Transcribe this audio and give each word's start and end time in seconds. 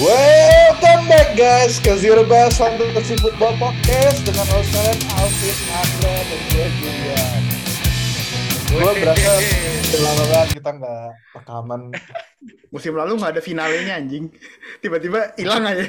Welcome 0.00 1.12
back 1.12 1.36
guys 1.36 1.76
ke 1.76 1.92
Zero 2.00 2.24
Base 2.24 2.56
Fantasy 2.56 3.20
Football 3.20 3.60
Podcast 3.60 4.24
dengan 4.24 4.48
host 4.48 4.72
kalian 4.72 4.98
Alvin, 5.20 5.56
Andra, 5.76 6.14
dan 6.16 6.40
gue 6.48 6.66
Julian. 6.80 7.42
Gue 8.72 8.90
berasa 8.96 9.30
udah 9.36 10.00
lama 10.00 10.24
banget 10.32 10.48
kita 10.56 10.70
nggak 10.80 11.06
rekaman. 11.36 11.80
Musim 12.72 12.92
lalu 12.96 13.12
nggak 13.20 13.32
ada 13.36 13.42
finalnya 13.44 14.00
anjing. 14.00 14.32
Tiba-tiba 14.80 15.36
hilang 15.36 15.68
aja. 15.68 15.84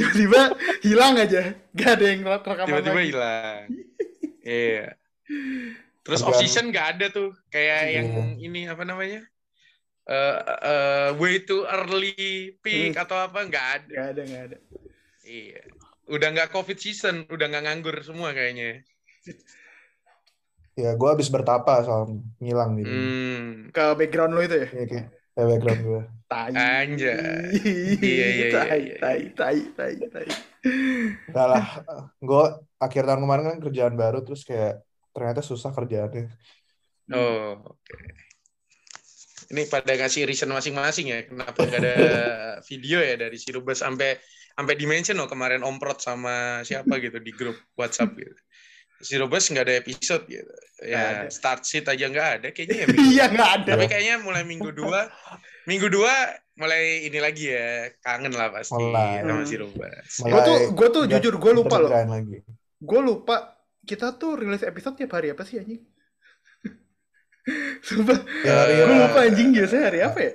Tiba-tiba 0.00 0.40
hilang 0.80 1.14
aja. 1.20 1.42
Gak 1.76 1.90
ada 2.00 2.04
yang 2.08 2.20
rekaman 2.24 2.64
tiba-tiba 2.64 3.00
hilang 3.04 3.62
iya 4.42 4.98
terus 6.02 6.20
off 6.26 6.34
season 6.34 6.74
nggak 6.74 6.98
ada 6.98 7.06
tuh 7.14 7.30
kayak 7.48 7.78
Iya. 7.86 7.94
yang 8.02 8.06
ini 8.42 8.66
apa 8.66 8.82
namanya 8.82 9.22
eh 10.12 10.36
eh, 10.72 11.08
way 11.16 11.40
too 11.42 11.64
early 11.66 12.12
pick 12.60 12.92
Hmm. 12.92 13.02
atau 13.02 13.16
apa 13.16 13.38
nggak 13.48 13.66
ada 13.78 13.92
Gak 13.94 14.08
ada, 14.12 14.22
gak 14.28 14.42
ada. 14.52 14.56
iya 15.24 15.62
udah 16.06 16.28
nggak 16.34 16.50
covid 16.52 16.76
season 16.76 17.24
udah 17.26 17.46
nggak 17.48 17.64
nganggur 17.64 17.96
semua 18.04 18.36
kayaknya 18.36 18.84
Ya 20.72 20.96
gue 20.96 21.04
habis 21.04 21.28
bertapa 21.28 21.84
soal 21.84 22.02
ngilang 22.40 22.80
gitu. 22.80 22.88
hmm. 22.88 23.76
Ke 23.76 23.92
background 23.92 24.32
lo 24.32 24.40
itu 24.40 24.56
ya? 24.56 24.68
Iya 24.72 24.84
kayak 24.88 25.06
kayak 25.36 25.48
background 25.52 25.80
gue. 25.84 26.02
Tai. 26.26 26.50
Anjay. 26.56 27.20
Iya, 28.00 28.00
iya, 28.00 28.26
iya, 28.32 28.46
Tai, 28.48 28.80
iya. 28.80 28.96
tai, 28.96 29.20
tai, 29.36 29.58
tai, 29.76 29.94
tai. 30.08 30.28
Gak 31.28 31.46
lah, 31.46 31.64
gue 32.18 32.44
akhir 32.80 33.02
tahun 33.04 33.20
kemarin 33.20 33.44
kan 33.52 33.58
kerjaan 33.60 33.94
baru 33.94 34.24
terus 34.24 34.48
kayak 34.48 34.80
ternyata 35.12 35.44
susah 35.44 35.70
kerjaannya. 35.76 36.32
oh 37.12 37.60
oke 37.68 37.96
ini 39.52 39.68
pada 39.68 39.92
ngasih 39.92 40.24
reason 40.24 40.48
masing-masing 40.48 41.12
ya 41.12 41.28
kenapa 41.28 41.62
nggak 41.62 41.80
ada 41.84 41.94
video 42.68 42.98
ya 43.04 43.14
dari 43.20 43.36
si 43.36 43.52
Rubes 43.52 43.84
sampai 43.84 44.16
sampai 44.52 44.74
dimention 44.76 45.20
loh 45.20 45.28
kemarin 45.28 45.60
Om 45.60 45.76
Prot 45.76 46.00
sama 46.00 46.64
siapa 46.64 46.96
gitu 46.98 47.20
di 47.20 47.32
grup 47.36 47.56
WhatsApp 47.76 48.16
gitu 48.20 48.32
si 49.02 49.14
Rubes 49.20 49.44
nggak 49.52 49.64
ada 49.68 49.74
episode 49.76 50.24
gitu 50.26 50.54
Nggak 50.82 50.88
ya 50.88 51.02
ada. 51.22 51.30
start 51.30 51.62
sheet 51.62 51.86
aja 51.86 52.04
nggak 52.08 52.28
ada 52.40 52.48
kayaknya 52.50 52.76
ya 52.82 52.86
Iya, 53.12 53.24
gak 53.30 53.50
ada. 53.62 53.70
tapi 53.76 53.84
kayaknya 53.86 54.14
mulai 54.24 54.42
minggu 54.42 54.70
dua 54.72 55.06
minggu 55.68 55.86
dua 55.92 56.10
mulai 56.52 57.06
ini 57.06 57.18
lagi 57.22 57.48
ya 57.48 57.88
kangen 58.02 58.32
lah 58.34 58.50
pasti 58.52 58.76
Mulai. 58.76 59.22
sama 59.24 59.44
si 59.46 59.56
Rubes 59.60 60.12
Mulai 60.20 60.32
Gue 60.32 60.40
tuh, 60.42 60.56
gue 60.74 60.88
tuh 60.90 61.02
jujur 61.08 61.34
gue 61.38 61.52
lupa 61.54 61.76
loh. 61.80 61.90
Gue 62.82 63.00
lupa 63.00 63.36
kita 63.82 64.14
tuh 64.14 64.38
rilis 64.38 64.62
episode 64.62 64.94
tiap 64.94 65.12
hari 65.14 65.30
apa 65.34 65.42
sih 65.42 65.58
anjing? 65.58 65.82
Sumpah, 67.82 68.18
Ya, 68.46 68.54
hari 68.62 68.72
gue 68.78 68.86
ya. 68.86 69.02
lupa 69.02 69.18
anjing 69.26 69.48
biasanya 69.50 69.84
hari 69.90 70.00
apa 70.00 70.18
ya? 70.20 70.32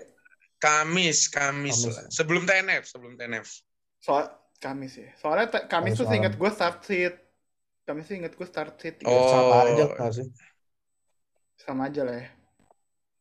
Kamis 0.58 1.30
Kamis, 1.30 1.78
Kamis. 1.80 1.96
lah. 1.96 2.06
sebelum 2.10 2.44
TNF 2.44 2.84
sebelum 2.84 3.14
TNF 3.16 3.48
Soal 3.98 4.26
Kamis 4.58 4.94
ya. 4.98 5.10
Soalnya 5.16 5.48
Kamis 5.48 5.68
Kamis 5.70 5.94
tuh 5.96 6.10
inget 6.12 6.34
gue 6.34 6.50
start 6.50 6.78
sheet. 6.82 7.16
Kamis 7.84 8.06
tuh 8.06 8.16
inget 8.18 8.34
gue 8.34 8.44
start 8.44 8.74
sheet. 8.76 8.96
Oh. 9.06 9.30
Sama 9.30 9.56
aja 9.64 9.86
sih? 10.12 10.28
Sama 11.56 11.82
aja 11.88 12.02
lah 12.04 12.18
ya. 12.18 12.28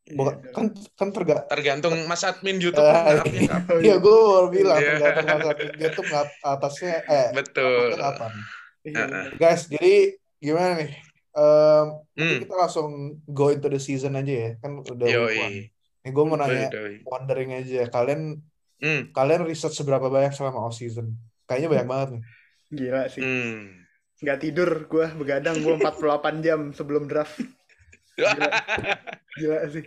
Bukan, 0.07 0.35
Iya. 0.39 0.51
kan 0.55 0.65
kan 0.95 1.09
terga 1.11 1.37
tergantung 1.45 1.95
mas 2.07 2.23
admin 2.23 2.57
YouTube 2.65 2.79
kapan. 2.83 3.27
Oh, 3.67 3.79
Iya, 3.79 3.99
gue 4.05 4.15
baru 4.17 4.49
bilang 4.49 4.79
Iya. 4.79 5.13
tergantung 5.13 5.51
masa 5.51 5.65
YouTube 5.77 6.09
ngap 6.09 6.29
atasnya 6.43 6.95
eh 7.05 7.29
betul 7.31 7.91
kapan. 7.95 8.33
Iya. 8.83 8.97
Heeh. 9.03 9.25
Guys, 9.37 9.63
jadi 9.67 9.95
gimana 10.39 10.73
nih? 10.79 10.91
Mungkin 11.37 12.17
Hmm. 12.17 12.41
kita 12.43 12.55
langsung 12.57 12.89
go 13.27 13.53
into 13.53 13.69
the 13.69 13.77
season 13.77 14.17
aja 14.17 14.33
ya. 14.33 14.51
Kan 14.59 14.81
udah. 14.81 15.05
Yoi. 15.07 15.69
Nih 16.01 16.11
gue 16.11 16.25
mau 16.25 16.35
nanya 16.35 16.73
Yoi. 16.73 17.05
wondering 17.05 17.53
aja. 17.53 17.85
Kalian 17.87 18.41
Hmm. 18.77 19.09
kalian 19.11 19.45
research 19.45 19.73
seberapa 19.75 20.07
banyak 20.07 20.33
selama 20.33 20.65
off 20.65 20.75
season? 20.75 21.17
Kayaknya 21.45 21.69
banyak 21.71 21.87
banget 21.87 22.09
nih. 22.11 22.23
Gila 22.69 23.03
sih. 23.07 23.21
Hmm. 23.21 23.85
Nggak 24.17 24.39
tidur 24.41 24.71
gue 24.87 25.07
begadang 25.15 25.61
gue 25.61 25.75
48 25.77 26.41
jam 26.41 26.61
sebelum 26.73 27.05
draft. 27.05 27.37
Gila, 28.17 28.49
gila 29.37 29.59
sih. 29.69 29.85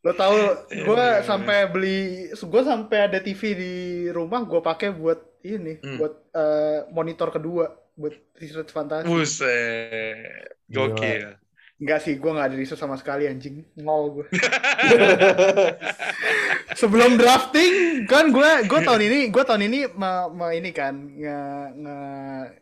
Lo 0.00 0.12
tau 0.12 0.34
gue 0.66 0.96
Iya. 0.98 1.22
sampai 1.22 1.68
beli 1.68 1.98
gue 2.32 2.62
sampai 2.62 2.98
ada 3.04 3.20
TV 3.20 3.52
di 3.52 3.74
rumah 4.08 4.42
gue 4.42 4.58
pakai 4.58 4.90
buat 4.90 5.20
ini 5.42 5.76
Hmm. 5.78 5.96
buat 5.96 6.14
eh, 6.32 6.88
monitor 6.88 7.28
kedua 7.30 7.68
buat 7.92 8.14
research 8.36 8.70
fantasi. 8.70 9.06
Buset. 9.06 10.56
Gokil. 10.66 11.36
Enggak 11.76 11.98
sih, 11.98 12.14
gue 12.14 12.30
nggak 12.30 12.46
ada 12.46 12.54
research 12.54 12.78
sama 12.78 12.94
sekali 12.94 13.26
anjing. 13.26 13.66
Nol 13.76 14.14
gue. 14.14 14.26
Sebelum 16.72 17.18
drafting 17.18 18.04
kan 18.06 18.30
gue 18.30 18.50
gue 18.64 18.80
tahun 18.80 19.00
ini 19.02 19.18
gue 19.28 19.44
tahun 19.44 19.62
ini 19.66 19.78
me, 19.92 20.10
me- 20.32 20.54
ini 20.56 20.70
kan 20.70 20.94
nge, 20.94 21.38
nge 21.76 21.96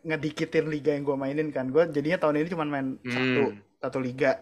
ngedikitin 0.03 0.65
liga 0.67 0.91
yang 0.91 1.03
gue 1.05 1.15
mainin 1.15 1.47
kan. 1.49 1.69
Gue 1.69 1.85
jadinya 1.87 2.17
tahun 2.17 2.41
ini 2.41 2.47
cuma 2.49 2.65
main 2.65 2.97
satu 3.03 3.41
Hmm. 3.51 3.57
satu 3.79 3.97
liga. 4.01 4.41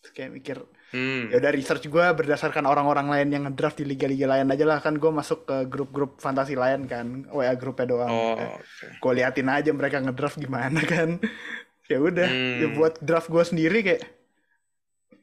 Terus 0.00 0.12
kayak 0.14 0.30
mikir 0.32 0.56
Hmm. 0.90 1.30
ya 1.30 1.38
udah 1.38 1.52
research 1.54 1.86
gue 1.86 2.02
berdasarkan 2.18 2.66
orang-orang 2.66 3.06
lain 3.06 3.28
yang 3.30 3.42
ngedraft 3.46 3.78
di 3.78 3.86
liga-liga 3.86 4.26
lain 4.26 4.50
aja 4.50 4.66
lah 4.66 4.82
kan 4.82 4.98
gue 4.98 5.06
masuk 5.06 5.46
ke 5.46 5.56
grup-grup 5.70 6.18
fantasi 6.18 6.58
lain 6.58 6.90
kan 6.90 7.30
WA 7.30 7.54
grupnya 7.54 7.86
doang 7.86 8.10
Oh, 8.10 8.34
oke. 8.34 8.86
gue 8.98 9.12
liatin 9.14 9.46
aja 9.46 9.70
mereka 9.70 10.02
ngedraft 10.02 10.36
gimana 10.36 10.82
kan 10.82 11.22
ya 11.90 11.98
udah 11.98 12.26
Hmm. 12.26 12.58
ya 12.58 12.66
buat 12.74 12.98
draft 12.98 13.30
gue 13.30 13.38
sendiri 13.40 13.78
kayak 13.80 14.02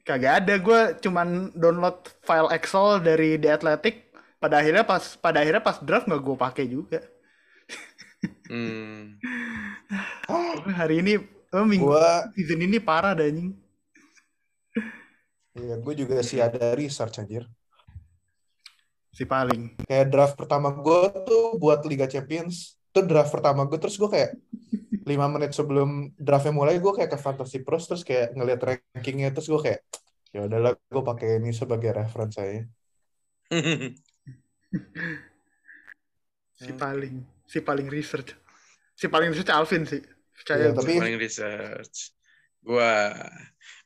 kagak 0.03 0.43
ada 0.43 0.55
gue 0.55 0.81
cuman 1.03 1.51
download 1.51 1.99
file 2.23 2.47
Excel 2.55 3.03
dari 3.03 3.35
The 3.35 3.59
Athletic 3.59 4.07
pada 4.39 4.63
akhirnya 4.63 4.87
pas 4.87 5.19
pada 5.19 5.43
akhirnya 5.43 5.59
pas 5.59 5.83
draft 5.83 6.07
nggak 6.07 6.23
gue 6.23 6.37
pakai 6.37 6.65
juga 6.65 6.99
Hmm. 8.47 9.19
hari 10.79 11.03
ini 11.03 11.19
oh, 11.51 11.67
minggu 11.67 11.85
Gua 11.85 12.25
season 12.33 12.63
ini 12.63 12.79
parah 12.79 13.11
dah 13.13 13.27
anjing 13.27 13.51
ya 15.57 15.75
gue 15.77 15.93
juga 15.97 16.21
sih 16.21 16.37
ada 16.37 16.73
research 16.73 17.17
anjir. 17.19 17.43
si 19.09 19.25
paling 19.25 19.73
Kayak 19.89 20.13
draft 20.13 20.35
pertama 20.37 20.69
gue 20.69 21.01
tuh 21.25 21.57
buat 21.57 21.81
Liga 21.89 22.05
Champions. 22.05 22.77
Itu 22.93 23.01
draft 23.01 23.33
pertama 23.33 23.65
gue 23.65 23.81
terus 23.81 23.97
gue 23.97 24.05
kayak 24.05 24.37
lima 25.09 25.25
menit 25.25 25.57
sebelum 25.57 26.13
draftnya 26.13 26.53
mulai 26.53 26.77
gue 26.77 26.93
kayak 26.93 27.09
ke 27.09 27.17
Fantasy 27.17 27.65
Pros 27.65 27.89
terus 27.89 28.05
kayak 28.05 28.37
ngeliat 28.37 28.61
rankingnya 28.61 29.33
terus 29.33 29.49
gue 29.49 29.57
kayak 29.57 29.81
ya 30.29 30.45
udahlah 30.45 30.77
gue 30.77 31.01
pakai 31.01 31.41
ini 31.41 31.49
sebagai 31.49 31.95
reference 31.95 32.37
saya. 32.37 32.61
si 36.57 36.71
paling 36.73 37.15
si 37.47 37.57
paling 37.63 37.87
research 37.87 38.35
si 38.91 39.07
paling 39.07 39.31
research 39.31 39.53
Alvin 39.53 39.85
sih 39.87 40.01
percaya 40.35 40.69
Iya, 40.69 40.73
gua. 40.73 40.81
tapi- 40.83 40.99
paling 41.01 41.17
research. 41.17 41.97
Gua 42.61 42.91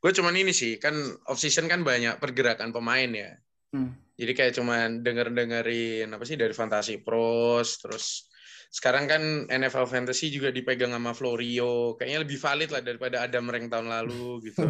gua 0.02 0.10
cuman 0.10 0.34
ini 0.34 0.50
sih, 0.50 0.82
kan 0.82 0.98
off 1.30 1.38
season 1.38 1.70
kan 1.70 1.86
banyak 1.86 2.18
pergerakan 2.18 2.74
pemain 2.74 3.06
ya. 3.06 3.30
Hmm. 3.70 3.94
Jadi 4.18 4.32
kayak 4.34 4.52
cuman 4.58 5.00
denger-dengerin 5.00 6.10
apa 6.10 6.24
sih 6.26 6.34
dari 6.34 6.50
Fantasy 6.52 6.98
Pros, 7.00 7.78
terus 7.78 8.26
sekarang 8.68 9.06
kan 9.06 9.22
NFL 9.46 9.86
Fantasy 9.86 10.34
juga 10.34 10.50
dipegang 10.50 10.90
sama 10.90 11.14
Florio. 11.14 11.94
Kayaknya 11.94 12.18
lebih 12.26 12.38
valid 12.42 12.70
lah 12.74 12.82
daripada 12.82 13.16
Adam 13.22 13.46
Rank 13.46 13.70
tahun 13.70 13.88
lalu 13.88 14.50
gitu. 14.50 14.66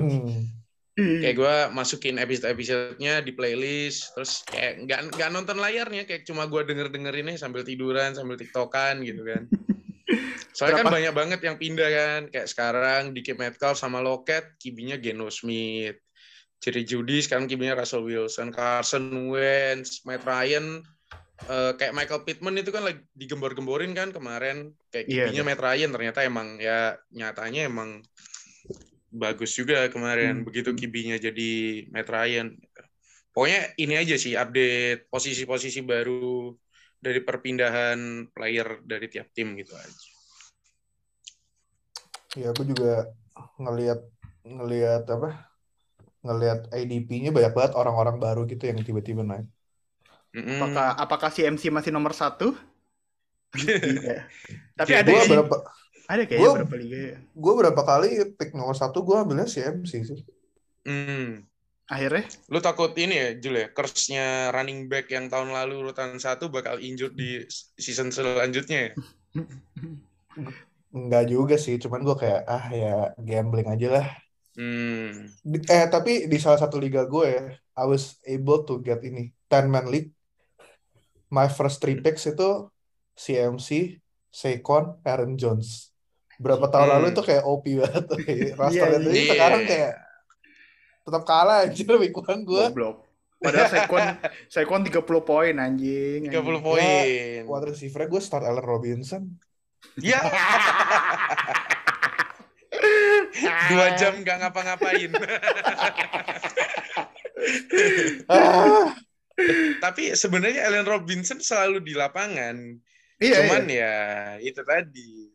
Hmm. 0.92 1.24
kayak 1.24 1.36
gue 1.40 1.56
masukin 1.72 2.20
episode-episodenya 2.20 3.24
di 3.24 3.32
playlist 3.32 4.12
terus 4.12 4.44
kayak 4.44 4.84
nggak 4.84 5.16
nggak 5.16 5.30
nonton 5.32 5.56
layarnya 5.56 6.04
kayak 6.04 6.28
cuma 6.28 6.44
gue 6.44 6.68
denger 6.68 6.92
dengerinnya 6.92 7.40
sambil 7.40 7.64
tiduran 7.64 8.12
sambil 8.12 8.36
tiktokan 8.36 9.00
gitu 9.00 9.24
kan 9.24 9.48
soalnya 10.52 10.80
kan 10.80 10.86
Berapa? 10.86 10.96
banyak 11.00 11.14
banget 11.16 11.40
yang 11.42 11.56
pindah 11.56 11.88
kan 11.88 12.20
kayak 12.28 12.48
sekarang 12.48 13.02
DK 13.12 13.34
Metcalf 13.34 13.76
sama 13.76 13.98
Lockett 13.98 14.56
kibinya 14.56 14.96
Geno 14.96 15.32
Smith 15.32 15.96
Jerry 16.60 16.84
Judy 16.84 17.18
sekarang 17.18 17.48
kibinya 17.48 17.74
Russell 17.74 18.04
Wilson 18.04 18.52
Carson 18.52 19.32
Wentz 19.32 20.04
Matt 20.04 20.22
Ryan 20.22 20.84
eh, 21.42 21.72
kayak 21.74 21.96
Michael 21.96 22.22
Pittman 22.22 22.54
itu 22.54 22.70
kan 22.70 22.84
lagi 22.84 23.02
digembor-gemborin 23.16 23.90
kan 23.92 24.12
kemarin 24.12 24.70
kayak 24.88 25.08
Iya, 25.08 25.26
kibinya 25.26 25.42
iya. 25.42 25.48
Matt 25.48 25.60
Ryan 25.60 25.90
ternyata 25.90 26.18
emang 26.22 26.48
ya 26.56 26.94
nyatanya 27.10 27.66
emang 27.66 28.04
bagus 29.12 29.52
juga 29.52 29.88
kemarin 29.88 30.40
Hmm. 30.40 30.46
begitu 30.46 30.72
kibinya 30.72 31.16
jadi 31.16 31.52
Matt 31.92 32.08
Ryan. 32.08 32.56
Pokoknya 33.32 33.72
ini 33.80 33.96
aja 33.96 34.16
sih 34.16 34.36
update 34.36 35.08
posisi-posisi 35.08 35.80
baru 35.80 36.52
dari 36.96 37.20
perpindahan 37.20 38.28
player 38.30 38.84
dari 38.84 39.08
tiap 39.08 39.32
tim 39.32 39.56
gitu 39.56 39.72
aja. 39.72 40.11
Ya 42.32 42.48
aku 42.52 42.64
juga 42.64 43.12
ngelihat 43.60 44.00
ngelihat 44.42 45.04
apa? 45.08 45.52
Ngelihat 46.22 46.70
ADP-nya 46.70 47.30
banyak 47.34 47.52
banget 47.52 47.72
orang-orang 47.74 48.16
baru 48.16 48.46
gitu 48.48 48.64
yang 48.70 48.78
tiba-tiba 48.80 49.26
naik. 49.26 49.46
Apakah 50.32 50.96
apakah 50.96 51.28
si 51.28 51.44
MC 51.44 51.68
masih 51.68 51.92
nomor 51.92 52.16
satu 52.16 52.56
Iya. 53.52 54.24
tapi 54.72 54.96
Jadi 54.96 55.12
ada 55.12 55.12
sih 55.20 55.30
berapa 55.36 55.56
ada 56.08 56.22
kayaknya 56.24 56.40
gua- 56.40 56.56
berapa 56.64 56.74
liga 56.80 56.98
ya 57.04 57.16
gue 57.20 57.52
berapa 57.52 57.82
kali 57.84 58.08
pick 58.40 58.56
nomor 58.56 58.72
satu 58.72 59.04
gue 59.04 59.12
ambilnya 59.12 59.44
si 59.44 59.60
MC 59.60 59.92
sih. 60.08 60.20
Hmm. 60.88 61.44
Akhirnya 61.84 62.24
Lu 62.48 62.64
takut 62.64 62.96
ini 62.96 63.12
ya, 63.12 63.28
Jul 63.36 63.60
ya, 63.60 63.68
curse-nya 63.68 64.48
running 64.56 64.88
back 64.88 65.12
yang 65.12 65.28
tahun 65.28 65.52
lalu 65.52 65.84
urutan 65.84 66.16
satu 66.16 66.48
bakal 66.48 66.80
injured 66.80 67.12
di 67.12 67.44
season 67.76 68.08
selanjutnya 68.08 68.88
ya? 68.88 68.90
Enggak 70.92 71.24
juga 71.26 71.56
sih, 71.56 71.76
cuman 71.76 72.00
gue 72.00 72.14
kayak 72.14 72.40
ah 72.44 72.64
ya 72.68 72.94
gambling 73.16 73.64
aja 73.66 73.88
lah. 73.90 74.06
Hmm. 74.52 75.32
Di- 75.40 75.64
Eh 75.64 75.88
tapi 75.88 76.28
di 76.28 76.36
salah 76.36 76.56
satu 76.56 76.76
liga 76.76 77.04
gue 77.04 77.24
ya, 77.26 77.42
I 77.72 77.84
was 77.84 78.20
able 78.22 78.60
to 78.62 78.76
get 78.78 79.00
ini 79.00 79.32
10 79.48 79.66
man 79.66 79.88
league. 79.88 80.12
My 81.26 81.48
first 81.48 81.80
three 81.80 81.96
picks 81.96 82.24
itu 82.24 82.68
CMC, 83.14 83.96
Saquon, 84.28 85.00
Aaron 85.02 85.34
Jones. 85.34 85.88
Berapa 86.36 86.68
tahun 86.68 86.84
Hmm. 86.86 86.94
lalu 86.98 87.06
itu 87.14 87.22
kayak 87.22 87.42
OP 87.42 87.64
banget 87.74 88.04
Iya, 88.20 88.52
Tapi 88.54 88.76
iya. 89.10 89.32
sekarang 89.32 89.62
kayak 89.64 89.92
tetap 91.02 91.22
kalah 91.24 91.64
anjir 91.64 91.88
week 91.96 92.12
one 92.14 92.42
gue. 92.42 92.64
goblok. 92.68 93.08
Padahal 93.38 93.66
Saquon 93.66 94.04
Saquon 94.52 94.80
30 94.84 95.00
poin 95.24 95.54
anjing. 95.56 96.28
30 96.28 96.36
anjing. 96.36 96.60
poin. 96.60 97.40
Wide 97.42 97.66
receiver 97.66 98.04
gue 98.06 98.20
start 98.20 98.44
Allen 98.44 98.60
Robinson. 98.60 99.22
Ya. 100.00 100.20
Dua 103.68 103.86
jam 104.00 104.24
gak 104.24 104.38
ngapa-ngapain. 104.40 105.12
Tapi 109.82 110.02
sebenarnya 110.14 110.68
Allen 110.68 110.86
Robinson 110.88 111.40
selalu 111.40 111.82
di 111.84 111.92
lapangan. 111.96 112.56
Iya, 113.22 113.36
Cuman 113.44 113.64
iya. 113.70 113.94
ya 114.38 114.42
itu 114.42 114.62
tadi. 114.64 115.30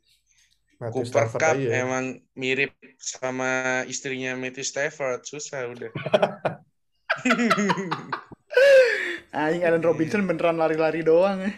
Matthew 0.77 0.93
Cooper 0.93 1.09
Stafford 1.09 1.41
Cup 1.41 1.57
aja. 1.57 1.69
emang 1.81 2.05
mirip 2.37 2.69
sama 3.01 3.81
istrinya 3.89 4.37
Matthew 4.37 4.65
Stafford. 4.65 5.25
Susah 5.25 5.73
udah. 5.73 5.89
Anjing 9.33 9.63
Allen 9.65 9.83
Robinson 9.83 10.29
beneran 10.29 10.57
lari-lari 10.61 11.01
doang 11.01 11.41
ya. 11.41 11.51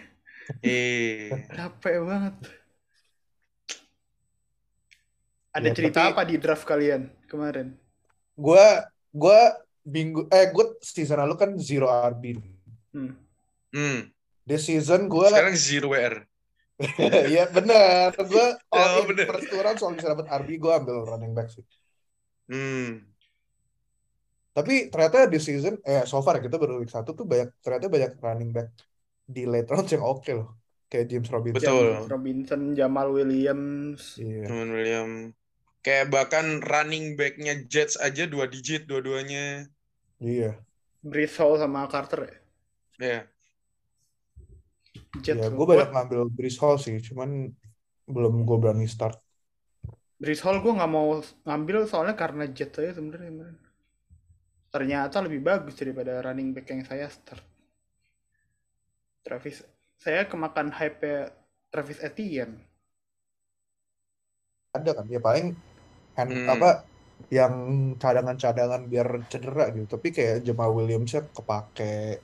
eh. 0.64 1.30
Capek 1.52 2.00
banget. 2.04 2.36
Ada 5.60 5.70
Ya, 5.70 5.76
cerita 5.76 6.00
tapi- 6.02 6.12
apa 6.16 6.22
di 6.24 6.36
draft 6.40 6.64
kalian 6.64 7.02
kemarin? 7.28 7.76
Gue 8.34 8.64
gue 9.12 9.40
minggu 9.84 10.30
eh 10.30 10.48
gue 10.48 10.66
season 10.80 11.20
lalu 11.20 11.36
kan 11.36 11.52
zero 11.60 11.92
RB. 11.92 12.40
Hmm. 12.96 13.14
Hmm. 13.70 14.08
This 14.44 14.66
season 14.66 15.06
gue 15.06 15.28
Sekarang 15.28 15.54
zero 15.54 15.92
WR. 15.92 16.16
Iya 17.28 17.52
bener, 17.52 18.16
gue 18.16 18.46
Oh, 18.72 18.80
all 18.80 19.04
in 19.04 19.12
bener. 19.12 19.28
first 19.28 19.52
round 19.52 19.78
soal 19.78 19.94
bisa 19.94 20.16
dapat 20.16 20.32
RB 20.32 20.56
gue 20.56 20.72
ambil 20.72 21.04
running 21.04 21.36
back 21.36 21.52
sih. 21.52 21.66
Hmm. 22.48 23.04
Tapi 24.50 24.88
ternyata 24.88 25.28
di 25.28 25.38
season, 25.38 25.78
eh 25.84 26.04
so 26.04 26.20
far 26.20 26.40
kita 26.40 26.56
baru 26.56 26.80
week 26.80 26.90
satu 26.90 27.12
tuh 27.12 27.24
banyak 27.24 27.52
ternyata 27.60 27.86
banyak 27.88 28.12
running 28.18 28.52
back 28.52 28.72
di 29.22 29.46
late 29.46 29.68
round 29.68 29.86
yang 29.88 30.02
oke 30.02 30.26
loh, 30.30 30.58
kayak 30.88 31.06
James 31.06 31.30
Robinson. 31.30 31.62
Betul. 31.62 31.86
James 31.94 32.10
Robinson, 32.10 32.62
Jamal 32.74 33.08
Williams. 33.12 34.18
Iya. 34.18 34.48
Teman 34.48 34.70
William. 34.72 35.10
Kayak 35.80 36.12
bahkan 36.12 36.60
running 36.60 37.16
back-nya 37.16 37.64
Jets 37.72 37.96
aja 37.96 38.28
dua 38.28 38.52
digit 38.52 38.84
dua-duanya. 38.84 39.64
Iya. 40.20 40.60
Brees 41.00 41.40
Hall 41.40 41.56
sama 41.56 41.88
Carter 41.88 42.28
ya? 42.28 42.36
Ya. 43.00 43.20
Jets. 45.24 45.40
Iya, 45.40 45.48
tuh. 45.48 45.56
gue 45.56 45.66
banyak 45.66 45.92
ngambil 45.96 46.22
Brees 46.36 46.60
Hall 46.60 46.76
sih, 46.76 47.00
cuman 47.00 47.56
belum 48.12 48.44
gue 48.44 48.58
berani 48.60 48.86
start. 48.92 49.16
Brees 50.20 50.44
Hall 50.44 50.60
gue 50.60 50.76
nggak 50.76 50.92
mau 50.92 51.24
ngambil 51.48 51.88
soalnya 51.88 52.20
karena 52.20 52.44
Jets 52.52 52.76
aja 52.84 53.00
sebenarnya. 53.00 53.56
Ternyata 54.70 55.24
lebih 55.24 55.40
bagus 55.40 55.80
daripada 55.80 56.20
running 56.20 56.52
back 56.52 56.68
yang 56.68 56.84
saya 56.84 57.08
start. 57.08 57.42
Travis, 59.24 59.64
saya 59.96 60.28
kemakan 60.28 60.76
hype 60.76 61.32
Travis 61.72 62.04
Etienne. 62.04 62.60
Ada 64.76 65.02
kan, 65.02 65.06
ya 65.10 65.18
paling 65.18 65.58
hand, 66.20 66.32
Hmm. 66.32 66.50
apa 66.50 66.70
yang 67.28 67.54
cadangan-cadangan 67.96 68.86
biar 68.86 69.08
cedera 69.28 69.70
gitu. 69.70 69.88
Tapi 69.90 70.08
kayak 70.10 70.42
Jamal 70.42 70.72
Williams 70.72 71.10
ya 71.10 71.24
kepake. 71.24 72.20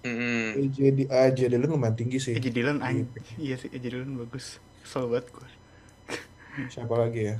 Hmm. 0.00 0.56
AJ, 0.56 0.76
di, 0.90 1.04
eh, 1.04 1.28
AJ 1.28 1.46
Dillon 1.46 1.70
lumayan 1.70 1.92
tinggi 1.92 2.16
sih. 2.16 2.32
AJ 2.32 2.46
Dillon 2.50 2.80
anjing. 2.80 3.06
Iya 3.36 3.56
sih, 3.56 3.68
AJ 3.68 3.84
Dillon 3.86 4.16
bagus. 4.16 4.56
Kesel 4.80 5.06
banget 5.06 5.28
gue. 5.30 5.48
Siapa 6.72 6.94
lagi 6.94 7.22
ya? 7.26 7.36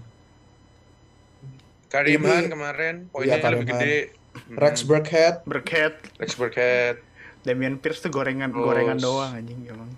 Karim 1.88 2.20
Ini- 2.20 2.30
Han 2.30 2.46
kemarin 2.48 2.94
poinnya 3.08 3.34
Iya, 3.34 3.42
Karim 3.42 3.58
lebih 3.60 3.74
gede. 3.74 3.96
Hmm. 4.30 4.56
Rex 4.56 4.74
Burkhead, 4.84 5.42
Berkat, 5.42 5.94
Rex 6.16 6.38
Burkhead. 6.38 7.02
Damian 7.40 7.80
Pierce 7.80 8.04
tuh 8.04 8.12
gorengan 8.12 8.52
gorengan 8.52 8.94
doang 8.96 9.32
anjing 9.32 9.64
emang. 9.64 9.88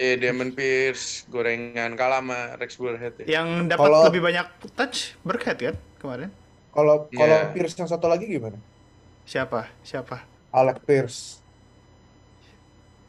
Eh, 0.00 0.16
Damon 0.16 0.56
Pierce, 0.56 1.28
gorengan 1.28 1.92
kalah 1.92 2.24
sama 2.24 2.56
Rex 2.56 2.80
Burkhead 2.80 3.20
ya. 3.20 3.36
Yang 3.36 3.68
dapat 3.68 3.84
Kalau- 3.84 4.04
lebih 4.08 4.22
banyak 4.24 4.46
touch 4.72 5.12
Berkat 5.20 5.60
kan 5.60 5.76
kemarin? 6.00 6.32
kalau 6.72 7.04
kalau 7.12 7.36
Iya. 7.36 7.52
Pierce 7.52 7.76
yang 7.76 7.84
satu 7.84 8.08
lagi 8.08 8.24
gimana? 8.24 8.56
Siapa? 9.28 9.68
Siapa? 9.84 10.24
Alec 10.48 10.80
Pierce. 10.88 11.44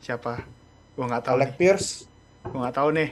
Siapa? 0.04 0.44
Gua 1.00 1.08
nggak 1.08 1.24
tahu 1.24 1.34
Alec 1.40 1.48
nih. 1.48 1.56
Pierce, 1.56 2.04
Gua 2.44 2.68
nggak 2.68 2.76
tahu 2.76 2.90
nih. 2.92 3.10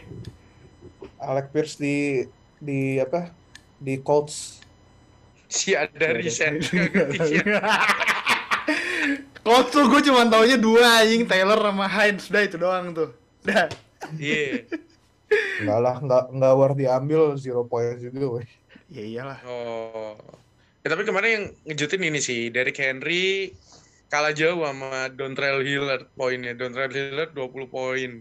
Alec 1.15 1.47
Pierce 1.53 1.77
di 1.77 2.25
di 2.59 2.99
apa? 2.99 3.31
Di 3.79 3.95
Colts. 4.03 4.59
Si 5.47 5.71
ada 5.71 6.19
siapa. 6.19 6.59
Colts 9.39 9.71
tuh 9.71 9.87
gue 9.87 10.01
cuma 10.03 10.27
taunya 10.27 10.59
dua 10.59 10.99
anjing 11.01 11.23
Taylor 11.23 11.57
sama 11.57 11.87
Hines 11.87 12.27
udah 12.27 12.43
itu 12.43 12.57
doang 12.59 12.91
tuh. 12.91 13.09
Udah. 13.45 13.67
Iya. 14.17 14.65
Enggak 15.61 15.79
lah, 15.79 15.95
enggak 16.01 16.23
enggak 16.33 16.53
worth 16.57 16.77
diambil 16.79 17.21
zero 17.37 17.63
points 17.67 18.01
juga, 18.01 18.41
weh. 18.41 18.49
Ya 18.89 19.03
iyalah. 19.05 19.39
Oh. 19.45 20.17
Ya, 20.81 20.95
tapi 20.95 21.03
kemarin 21.05 21.29
yang 21.29 21.45
ngejutin 21.69 22.01
ini 22.01 22.19
sih, 22.23 22.49
Derrick 22.49 22.79
Henry 22.79 23.53
kalah 24.09 24.33
jauh 24.33 24.65
sama 24.65 25.11
Dontrell 25.13 25.61
Hillard 25.61 26.09
poinnya. 26.17 26.57
Dontrell 26.57 26.89
Hillard 26.89 27.31
20 27.37 27.69
poin. 27.69 28.11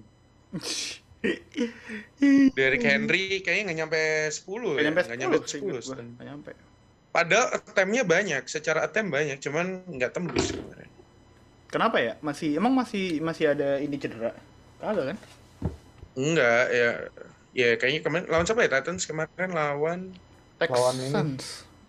Derrick 2.53 2.85
Henry 2.85 3.41
kayaknya 3.41 3.62
nggak 3.73 3.79
nyampe 3.87 4.00
10 4.29 4.44
Gak 4.44 4.76
ya. 4.76 4.82
nyampe 4.91 5.00
Nggak 5.09 5.19
nyampe 5.19 5.37
10 5.38 5.49
10. 5.49 5.49
sih 5.49 5.61
gua. 5.65 5.81
Gak 5.97 6.26
nyampe. 6.29 6.50
Padahal 7.09 7.47
attempt-nya 7.56 8.05
banyak, 8.05 8.43
secara 8.47 8.85
attempt 8.85 9.11
banyak, 9.11 9.41
cuman 9.41 9.81
nggak 9.88 10.12
tembus 10.12 10.53
kemarin. 10.53 10.91
Kenapa 11.72 11.96
ya? 11.98 12.15
Masih 12.20 12.60
emang 12.60 12.77
masih 12.77 13.19
masih 13.25 13.56
ada 13.56 13.81
ini 13.81 13.96
cedera? 13.96 14.37
Kagak 14.79 15.05
kan? 15.11 15.19
Enggak, 16.15 16.65
ya 16.70 16.89
ya 17.53 17.69
kayaknya 17.75 18.01
kemarin 18.03 18.27
lawan 18.27 18.44
siapa 18.47 18.63
ya? 18.63 18.70
Titans 18.79 19.05
kemarin 19.05 19.51
lawan 19.51 20.01
Lawan 20.58 20.94
ini. 20.97 21.06
Texans. 21.06 21.44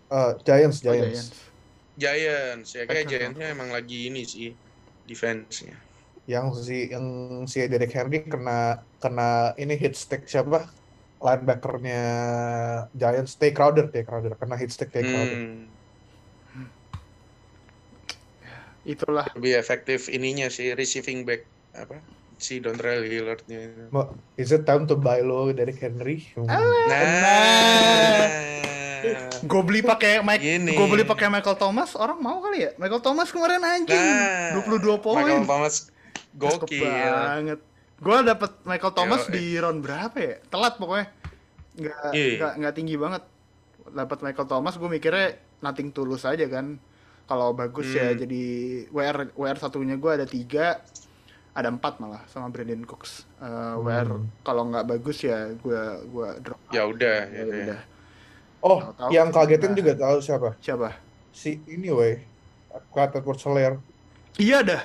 Eh, 0.10 0.32
Giants, 0.46 0.78
Oh, 0.80 0.84
Giants. 0.86 1.28
Giants. 1.98 2.70
Ya 2.72 2.84
kayak 2.86 3.06
Texans. 3.06 3.12
Giants-nya 3.12 3.48
emang 3.50 3.70
lagi 3.70 4.10
ini 4.10 4.22
sih 4.22 4.54
defense-nya. 5.06 5.74
Yang 6.30 6.46
si 6.62 6.78
yang 6.88 7.06
si 7.46 7.66
Derek 7.66 7.90
Henry 7.90 8.22
kena 8.24 8.82
kena 8.98 9.58
ini 9.58 9.74
hit 9.74 9.98
stick 9.98 10.26
siapa? 10.26 10.70
Linebackernya 11.20 12.02
Giants, 12.94 13.36
Tay 13.36 13.52
Crowder, 13.52 13.90
Tay 13.90 14.06
Crowder 14.06 14.34
kena 14.34 14.56
hit 14.56 14.70
stick 14.70 14.88
Tay 14.88 15.02
Crowder. 15.04 15.36
Hmm, 15.36 15.66
Itulah. 18.86 19.28
lebih 19.36 19.54
efektif 19.54 20.08
ininya 20.08 20.48
sih 20.48 20.72
receiving 20.72 21.28
back 21.28 21.44
apa 21.76 22.00
si 22.40 22.58
Dontrell 22.58 23.04
Hillard-nya. 23.04 23.90
Mo- 23.90 24.10
Is 24.34 24.50
it 24.50 24.64
time 24.64 24.84
to 24.86 24.96
buy 24.96 25.20
low 25.20 25.52
Derek 25.52 25.78
Henry? 25.78 26.24
Hmm. 26.34 26.48
Nah. 26.48 28.28
Gue 29.42 29.62
beli 29.62 29.80
pakai 29.82 30.20
Mike, 30.20 30.44
gue 30.68 30.88
beli 30.90 31.04
pakai 31.04 31.28
Michael 31.30 31.56
Thomas, 31.56 31.96
orang 31.96 32.18
mau 32.18 32.40
kali 32.40 32.60
ya? 32.62 32.72
Michael 32.76 33.00
Thomas 33.00 33.30
kemarin 33.30 33.62
anjing, 33.62 33.96
Nah. 33.96 34.60
22 34.60 35.00
poin. 35.00 35.24
Michael 35.24 35.46
Thomas 35.46 35.76
gokil. 36.34 36.84
banget. 36.84 37.60
Gue 37.98 38.18
dapet 38.22 38.52
Michael 38.64 38.94
Thomas 38.94 39.22
Yo, 39.26 39.32
di 39.34 39.56
round 39.56 39.80
berapa 39.80 40.16
ya? 40.16 40.36
Telat 40.46 40.76
pokoknya. 40.76 41.08
Nggak, 41.78 42.00
Iya. 42.12 42.32
nggak, 42.36 42.54
nggak 42.58 42.74
tinggi 42.74 42.96
banget. 42.96 43.24
Dapat 43.90 44.18
Michael 44.22 44.48
Thomas, 44.50 44.76
gue 44.76 44.90
mikirnya 44.90 45.28
nothing 45.60 45.90
tulus 45.90 46.24
aja 46.24 46.44
kan. 46.46 46.76
Kalau 47.24 47.54
bagus 47.54 47.88
ya 47.88 48.10
Hmm. 48.10 48.20
jadi 48.20 48.44
WR 48.90 49.32
WR 49.32 49.58
satunya 49.58 49.96
gue 49.96 50.12
ada 50.12 50.26
tiga, 50.26 50.82
ada 51.60 51.70
empat 51.70 52.00
malah 52.00 52.24
sama 52.26 52.48
Brandon 52.48 52.80
Cooks. 52.82 53.28
Eh, 53.38 53.74
WR 53.78 54.08
Hmm. 54.08 54.32
kalau 54.42 54.64
nggak 54.66 54.88
bagus 54.88 55.20
ya 55.20 55.52
gue 55.54 55.82
gua 56.08 56.40
drop. 56.40 56.60
Ya 56.72 56.84
udah, 56.84 57.20
Ya 57.26 57.36
ya, 57.36 57.44
ya. 57.44 57.64
udah. 57.66 57.80
Oh, 58.60 58.80
Tahu-tahu 58.82 59.10
yang 59.12 59.28
kagetin 59.30 59.72
nah. 59.72 59.78
juga 59.78 59.92
tahu 59.94 60.18
siapa? 60.20 60.50
Siapa? 60.58 60.90
Si 61.32 61.60
ini 61.66 61.88
weh. 61.90 62.20
Clyde 62.90 63.14
Edwards 63.18 63.44
Helaire. 63.44 63.76
Iya 64.36 64.60
dah. 64.62 64.82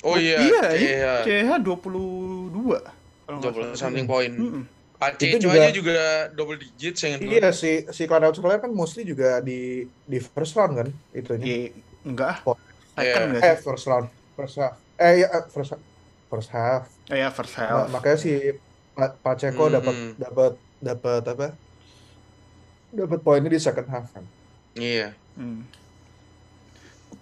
Oh 0.00 0.16
iya, 0.16 0.40
iya, 0.40 0.64
iya. 0.72 1.12
CH 1.20 1.60
22. 1.60 2.80
Kalau 3.20 3.36
nggak 3.36 3.52
20 3.52 3.64
salah. 3.66 3.76
something 3.76 4.06
point. 4.06 4.32
Mm-mm. 4.32 4.64
Pace 4.96 5.16
Itu 5.18 5.40
juga, 5.40 5.56
juga- 5.56 5.60
aja 5.62 5.72
juga 5.72 5.96
double 6.30 6.56
digit 6.58 6.94
gua. 6.94 7.16
Iya 7.30 7.48
si 7.50 7.84
si 7.86 8.02
Clyde 8.04 8.26
Edwards 8.26 8.40
kan 8.58 8.70
mostly 8.70 9.02
juga 9.02 9.40
di 9.40 9.60
di 10.02 10.18
first 10.18 10.52
round 10.54 10.72
kan 10.74 10.88
itunya. 11.10 11.44
Iya, 11.46 11.60
enggak. 12.02 12.44
Oh. 12.44 12.56
Second 12.90 13.00
Iya. 13.00 13.24
enggak 13.30 13.42
Eh 13.42 13.54
sih? 13.54 13.62
first 13.62 13.84
round, 13.86 14.06
first 14.34 14.56
half. 14.56 14.76
Eh 15.00 15.24
ya 15.24 15.28
first 15.48 15.72
first 16.28 16.50
half. 16.50 16.92
Oh 17.08 17.16
ya 17.16 17.28
first 17.28 17.56
half. 17.56 17.88
makanya 17.88 18.16
si 18.16 18.32
Pa- 18.92 19.16
Pacheco 19.16 19.66
Mhm. 19.66 19.72
dapat 19.72 19.96
dapat 20.14 20.52
dapat 20.78 21.22
apa? 21.26 21.46
Dapat 22.90 23.18
poinnya 23.20 23.48
di 23.48 23.56
second 23.56 23.88
half 23.88 24.12
kan. 24.12 24.24
Iya. 24.74 25.16
Hmm. 25.34 25.64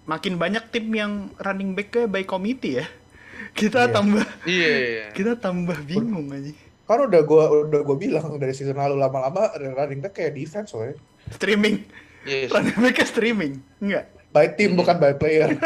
Makin 0.05 0.37
banyak 0.37 0.65
tim 0.69 0.89
yang 0.91 1.13
running 1.37 1.73
back 1.73 1.95
by 2.07 2.25
committee 2.25 2.81
ya. 2.81 2.87
Kita 3.59 3.87
Iya. 3.87 3.93
tambah 3.93 4.25
Iya, 4.45 4.73
iya. 4.75 5.05
kita 5.15 5.39
tambah 5.39 5.79
bingung 5.81 6.27
aja. 6.29 6.51
Kan 6.83 7.05
udah 7.05 7.23
gua 7.23 7.45
udah 7.63 7.81
gua 7.81 7.95
bilang 7.95 8.27
dari 8.37 8.51
season 8.51 8.75
lalu 8.75 8.97
lama-lama 8.97 9.53
running 9.55 10.01
back 10.01 10.15
kayak 10.15 10.35
defense 10.35 10.73
soalnya. 10.73 10.99
Streaming. 11.31 11.85
Yes. 12.25 12.51
Running 12.51 12.75
back 12.75 12.99
streaming. 13.05 13.61
Enggak. 13.79 14.11
By 14.29 14.51
team 14.51 14.75
bukan 14.75 14.97
by 14.97 15.15
player. 15.15 15.55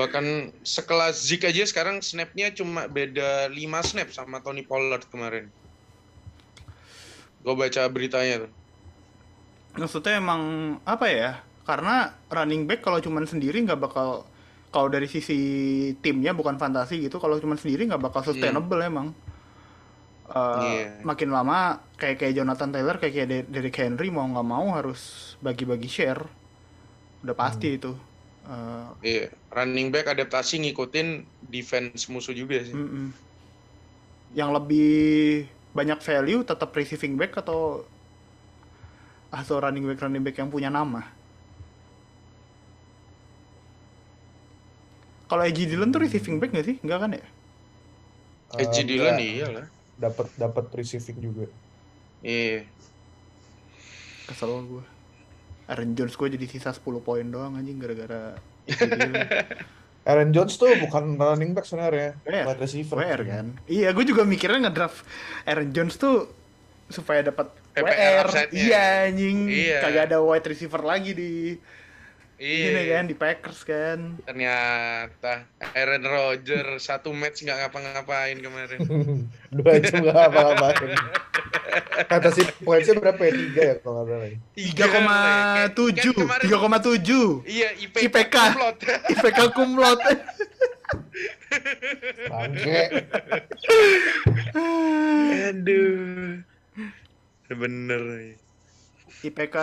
Bahkan 0.00 0.24
sekelas 0.64 1.20
Zeke 1.20 1.44
aja 1.44 1.60
sekarang 1.62 2.00
snapnya 2.00 2.48
cuma 2.50 2.88
beda 2.88 3.46
5 3.46 3.52
snap 3.84 4.08
sama 4.08 4.40
Tony 4.40 4.64
Pollard 4.64 5.04
kemarin. 5.04 5.52
Gue 7.40 7.52
baca 7.54 7.84
beritanya 7.86 8.48
tuh. 8.48 8.52
Maksudnya 9.76 10.16
emang 10.16 10.40
apa 10.82 11.06
ya? 11.06 11.30
Karena 11.62 12.16
running 12.26 12.64
back 12.64 12.80
kalau 12.80 12.96
cuman 12.98 13.28
sendiri 13.28 13.60
nggak 13.60 13.76
bakal 13.78 14.24
kalau 14.70 14.88
dari 14.88 15.04
sisi 15.04 15.38
timnya 15.98 16.32
bukan 16.32 16.56
fantasi 16.56 17.02
gitu, 17.02 17.18
kalau 17.18 17.36
cuman 17.36 17.58
sendiri 17.58 17.84
nggak 17.84 18.00
bakal 18.00 18.24
sustainable 18.24 18.80
emang. 18.80 19.12
Eh, 20.26 20.62
Iya. 20.62 20.88
Makin 21.02 21.28
lama 21.28 21.58
kayak 21.94 22.16
kayak 22.16 22.34
Jonathan 22.34 22.70
Taylor 22.70 22.96
kayak 22.96 23.12
kayak 23.12 23.28
Der- 23.28 23.48
Derrick 23.50 23.76
Henry 23.76 24.08
mau 24.08 24.24
nggak 24.24 24.46
mau 24.46 24.72
harus 24.72 25.00
bagi-bagi 25.38 25.86
share. 25.86 26.22
Udah 27.20 27.34
pasti 27.34 27.76
itu. 27.76 27.92
Eh, 28.50 28.86
Iya, 29.00 29.24
running 29.54 29.88
back 29.94 30.10
adaptasi 30.10 30.60
ngikutin 30.60 31.08
defense 31.48 32.10
musuh 32.10 32.34
juga 32.34 32.60
sih. 32.60 32.74
mm-mm. 32.74 33.06
Yang 34.34 34.50
lebih 34.58 34.90
banyak 35.70 35.98
value 36.02 36.42
tetap 36.42 36.70
receiving 36.74 37.14
back 37.14 37.32
atau 37.38 37.86
atau 39.30 39.56
running 39.62 39.86
back 39.86 40.02
running 40.02 40.22
back 40.26 40.36
yang 40.42 40.50
punya 40.50 40.66
nama. 40.68 41.02
Kalau 45.30 45.42
AJ 45.46 45.70
Dillon 45.70 45.94
tuh 45.94 46.02
receiving 46.02 46.42
back 46.42 46.50
nggak 46.50 46.66
sih? 46.66 46.76
Enggak 46.82 46.98
kan 47.06 47.10
ya? 47.14 47.24
AJ 48.58 48.76
Eh, 48.82 48.84
Dillon 48.90 49.14
enggak. 49.14 49.30
iya 49.30 49.46
lah. 49.46 49.66
dapat 50.00 50.26
dapat 50.34 50.64
receiving 50.74 51.18
juga. 51.22 51.46
Iya. 52.20 52.66
Kesel 54.26 54.50
gue. 54.66 54.84
Aaron 55.70 55.94
Jones 55.94 56.18
gue 56.18 56.28
jadi 56.34 56.46
sisa 56.50 56.74
10 56.74 56.82
poin 57.00 57.22
doang 57.22 57.54
anjing 57.54 57.78
gara-gara. 57.78 58.34
Aaron 60.10 60.34
Jones 60.34 60.58
tuh 60.58 60.74
bukan 60.80 61.14
running 61.20 61.54
back 61.54 61.68
sebenarnya, 61.68 62.16
WR. 62.26 62.44
wide 62.50 62.60
receiver. 62.60 62.96
WR 62.98 63.22
kan? 63.22 63.46
Iya, 63.70 63.94
gue 63.94 64.04
juga 64.08 64.26
mikirnya 64.26 64.66
ngedraft 64.66 65.06
Aaron 65.46 65.70
Jones 65.70 65.94
tuh 66.00 66.26
supaya 66.90 67.22
dapat 67.22 67.46
PPR 67.76 68.26
WR. 68.26 68.50
Iya 68.50 68.82
anjing. 69.06 69.38
Iya. 69.46 69.78
Kagak 69.86 70.02
ada 70.10 70.18
wide 70.18 70.46
receiver 70.50 70.82
lagi 70.82 71.14
di 71.14 71.32
Iya. 72.40 72.72
Gini 72.72 72.82
kan 72.88 73.04
di 73.04 73.14
Packers 73.20 73.60
kan. 73.68 74.16
Ternyata 74.24 75.44
Aaron 75.76 76.04
Rodgers 76.08 76.88
satu 76.88 77.12
match 77.12 77.44
nggak 77.44 77.68
ngapa-ngapain 77.68 78.40
kemarin. 78.40 78.80
Dua 79.54 79.76
jam 79.84 80.08
gak 80.08 80.32
apa-apain. 81.50 82.06
Fantasy 82.06 82.42
pointsnya 82.62 82.94
berapa 82.96 83.20
ya? 83.20 83.32
Tiga 83.32 83.62
ya 83.62 83.74
kalau 83.78 83.94
nggak 83.96 84.06
salah. 84.08 84.28
ya? 84.28 84.38
3,7. 84.56 84.74
Kan 84.76 84.90
kemarin- 86.16 86.44
3,7. 86.46 87.42
Iya, 87.44 87.68
IPK. 87.76 88.06
IPK. 88.06 88.36
kumlot. 88.54 88.76
IPK 89.12 89.38
kumlot. 89.52 90.00
Bangke. 92.26 92.80
Aduh. 95.50 96.40
Bener. 97.50 98.02
IPK 99.20 99.56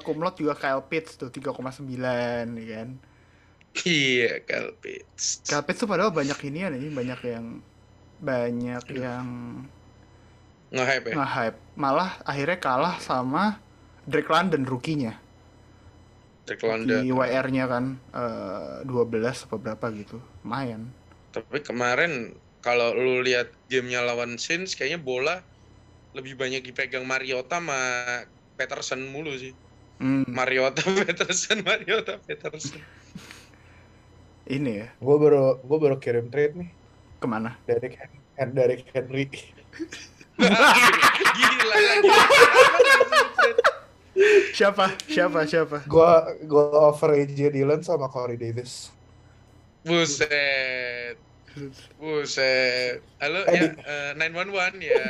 kumlot 0.00 0.34
juga 0.40 0.54
Kyle 0.56 0.84
Pitts 0.86 1.18
tuh 1.18 1.28
3,9 1.28 1.84
ya 2.56 2.80
kan. 2.80 2.88
Iya, 3.84 4.40
Kyle 4.40 4.72
Pitts. 4.80 5.44
Kyle 5.44 5.64
Pitts 5.66 5.80
tuh 5.84 5.88
padahal 5.90 6.08
banyak 6.08 6.38
ini 6.48 6.58
ya 6.64 6.68
nih, 6.72 6.88
banyak 6.88 7.20
yang 7.28 7.46
banyak 8.16 8.84
yang 8.96 9.26
Nge-hype 10.72 11.06
ya? 11.10 11.14
nge-hype. 11.18 11.58
Malah 11.78 12.10
akhirnya 12.26 12.58
kalah 12.58 12.96
sama 12.98 13.58
Drake 14.06 14.30
London 14.30 14.66
rookie-nya. 14.66 15.14
Drake 16.46 16.62
London. 16.62 17.02
Di 17.02 17.10
WR-nya 17.10 17.64
kan 17.66 17.84
eh, 18.14 18.86
12 18.86 19.46
apa 19.50 19.56
berapa 19.58 19.86
gitu. 19.94 20.18
Lumayan. 20.46 20.86
Tapi 21.34 21.60
kemarin 21.60 22.34
kalau 22.62 22.94
lu 22.94 23.22
lihat 23.22 23.50
gamenya 23.70 24.02
lawan 24.02 24.38
Saints 24.38 24.74
kayaknya 24.74 24.98
bola 24.98 25.42
lebih 26.16 26.34
banyak 26.34 26.64
dipegang 26.64 27.04
Mariota 27.04 27.60
sama 27.60 27.78
Peterson 28.56 29.04
mulu 29.10 29.36
sih. 29.36 29.52
Hmm, 29.96 30.24
Mariota 30.28 30.82
Peterson, 31.04 31.62
Mariota 31.62 32.18
Peterson. 32.24 32.80
ini 34.46 34.78
ya, 34.84 34.88
Gue 35.02 35.16
baru 35.18 35.58
gue 35.58 35.78
baru 35.82 35.96
kirim 35.98 36.30
trade 36.30 36.54
nih 36.54 36.70
ke 37.18 37.26
mana? 37.26 37.58
dari 37.66 37.90
dari 38.36 38.76
Henry. 38.94 39.26
Gila 40.38 41.76
lagi. 41.76 42.08
Siapa? 44.52 44.86
Siapa? 45.04 45.44
Siapa? 45.44 45.76
Gue 45.84 46.10
gue 46.42 46.64
over 46.72 47.10
AJ 47.14 47.52
Dillon 47.52 47.80
sama 47.80 48.08
Corey 48.08 48.36
Davis. 48.36 48.88
Buset. 49.84 51.16
Buset. 51.96 53.00
Halo 53.16 53.44
Eh, 53.44 53.52
ya 53.54 53.60
di- 53.62 53.76
eh, 53.78 54.12
911 54.14 54.76
ya 54.82 55.02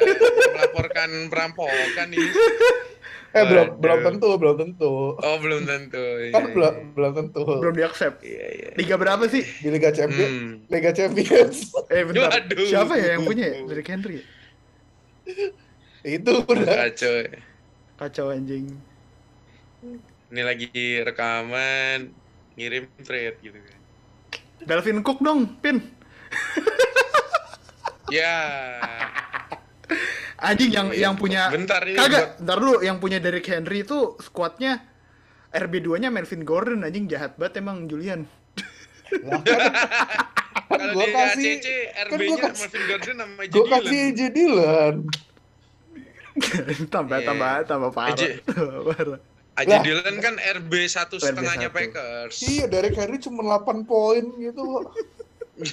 melaporkan 0.53 1.11
perampokan 1.27 2.09
ini. 2.09 2.31
Eh 3.33 3.45
belum 3.45 3.67
Waduh. 3.69 3.79
belum 3.79 3.99
tentu 4.03 4.29
belum 4.37 4.57
tentu. 4.57 4.93
Oh, 5.15 5.37
belum 5.39 5.63
tentu. 5.65 6.01
Iya, 6.01 6.33
Kan 6.33 6.43
iya. 6.43 6.55
belum 6.55 6.75
belum 6.95 7.13
tentu. 7.15 7.43
Belum 7.45 7.75
di 7.75 7.85
accept. 7.85 8.19
Iya, 8.23 8.47
iya. 8.49 8.69
Liga 8.75 8.97
berapa 8.97 9.27
sih? 9.27 9.43
Di 9.45 9.69
Liga 9.69 9.91
Champions. 9.91 10.33
Hmm. 10.33 10.53
Liga 10.67 10.91
Champions. 10.91 11.57
Eh 11.87 12.03
bentar. 12.03 12.31
Waduh. 12.33 12.65
Siapa 12.65 12.95
ya 12.97 13.07
yang 13.15 13.23
punya? 13.23 13.47
ya? 13.47 13.59
Derrick 13.63 13.87
Henry. 13.87 14.19
Itu 16.07 16.33
udah. 16.47 16.87
Kacau. 16.87 17.13
ya. 17.27 17.41
Kacau 17.99 18.27
anjing. 18.31 18.71
Ini 20.31 20.43
lagi 20.43 20.71
rekaman 21.03 22.11
ngirim 22.57 22.87
thread 23.03 23.39
gitu 23.43 23.59
kan. 23.59 23.79
Dalvin 24.67 25.05
Cook 25.05 25.21
dong, 25.23 25.61
Pin. 25.61 25.83
Ya. 28.11 28.35
Anjing 30.39 30.71
yang 30.71 30.89
yang 30.93 31.15
punya 31.19 31.49
Bentar 31.49 31.83
ini 31.83 31.97
Kagak, 31.97 32.39
ntar 32.45 32.61
dulu 32.61 32.85
yang 32.85 33.01
punya 33.01 33.19
Derrick 33.19 33.49
Henry 33.49 33.83
itu 33.83 34.15
squadnya 34.21 34.85
RB2-nya 35.51 36.13
Melvin 36.13 36.45
Gordon 36.45 36.85
anjing 36.85 37.09
jahat 37.09 37.41
banget 37.41 37.65
emang 37.65 37.89
Julian. 37.89 38.29
Kan, 40.67 40.73
kan 40.73 40.79
Kalau 40.83 40.95
gue 40.95 41.07
di 41.07 41.15
kasih 41.15 41.53
ACC 41.53 41.67
kan 41.95 42.05
RB-nya 42.11 42.51
Gordon 42.87 43.17
sama 43.17 43.43
gue 43.47 43.65
kasih. 43.69 43.99
AJ 44.05 44.21
Dillon. 44.31 44.95
tambah 46.95 47.19
Iya. 47.19 47.27
tambah 47.27 47.53
tambah 47.65 47.91
parah. 47.91 48.13
Aja. 48.13 48.27
Tambah 48.47 48.83
parah. 48.85 49.21
Aja 49.57 49.73
Lah. 49.73 49.83
Dylan 49.83 50.17
kan 50.21 50.35
RB 50.37 50.73
satu 50.85 51.17
setengahnya. 51.17 51.73
Packers. 51.73 52.45
Iya, 52.45 52.69
Derrick 52.69 52.93
Henry 52.93 53.17
cuma 53.17 53.41
8 53.41 53.89
poin 53.89 54.21
gitu. 54.37 54.85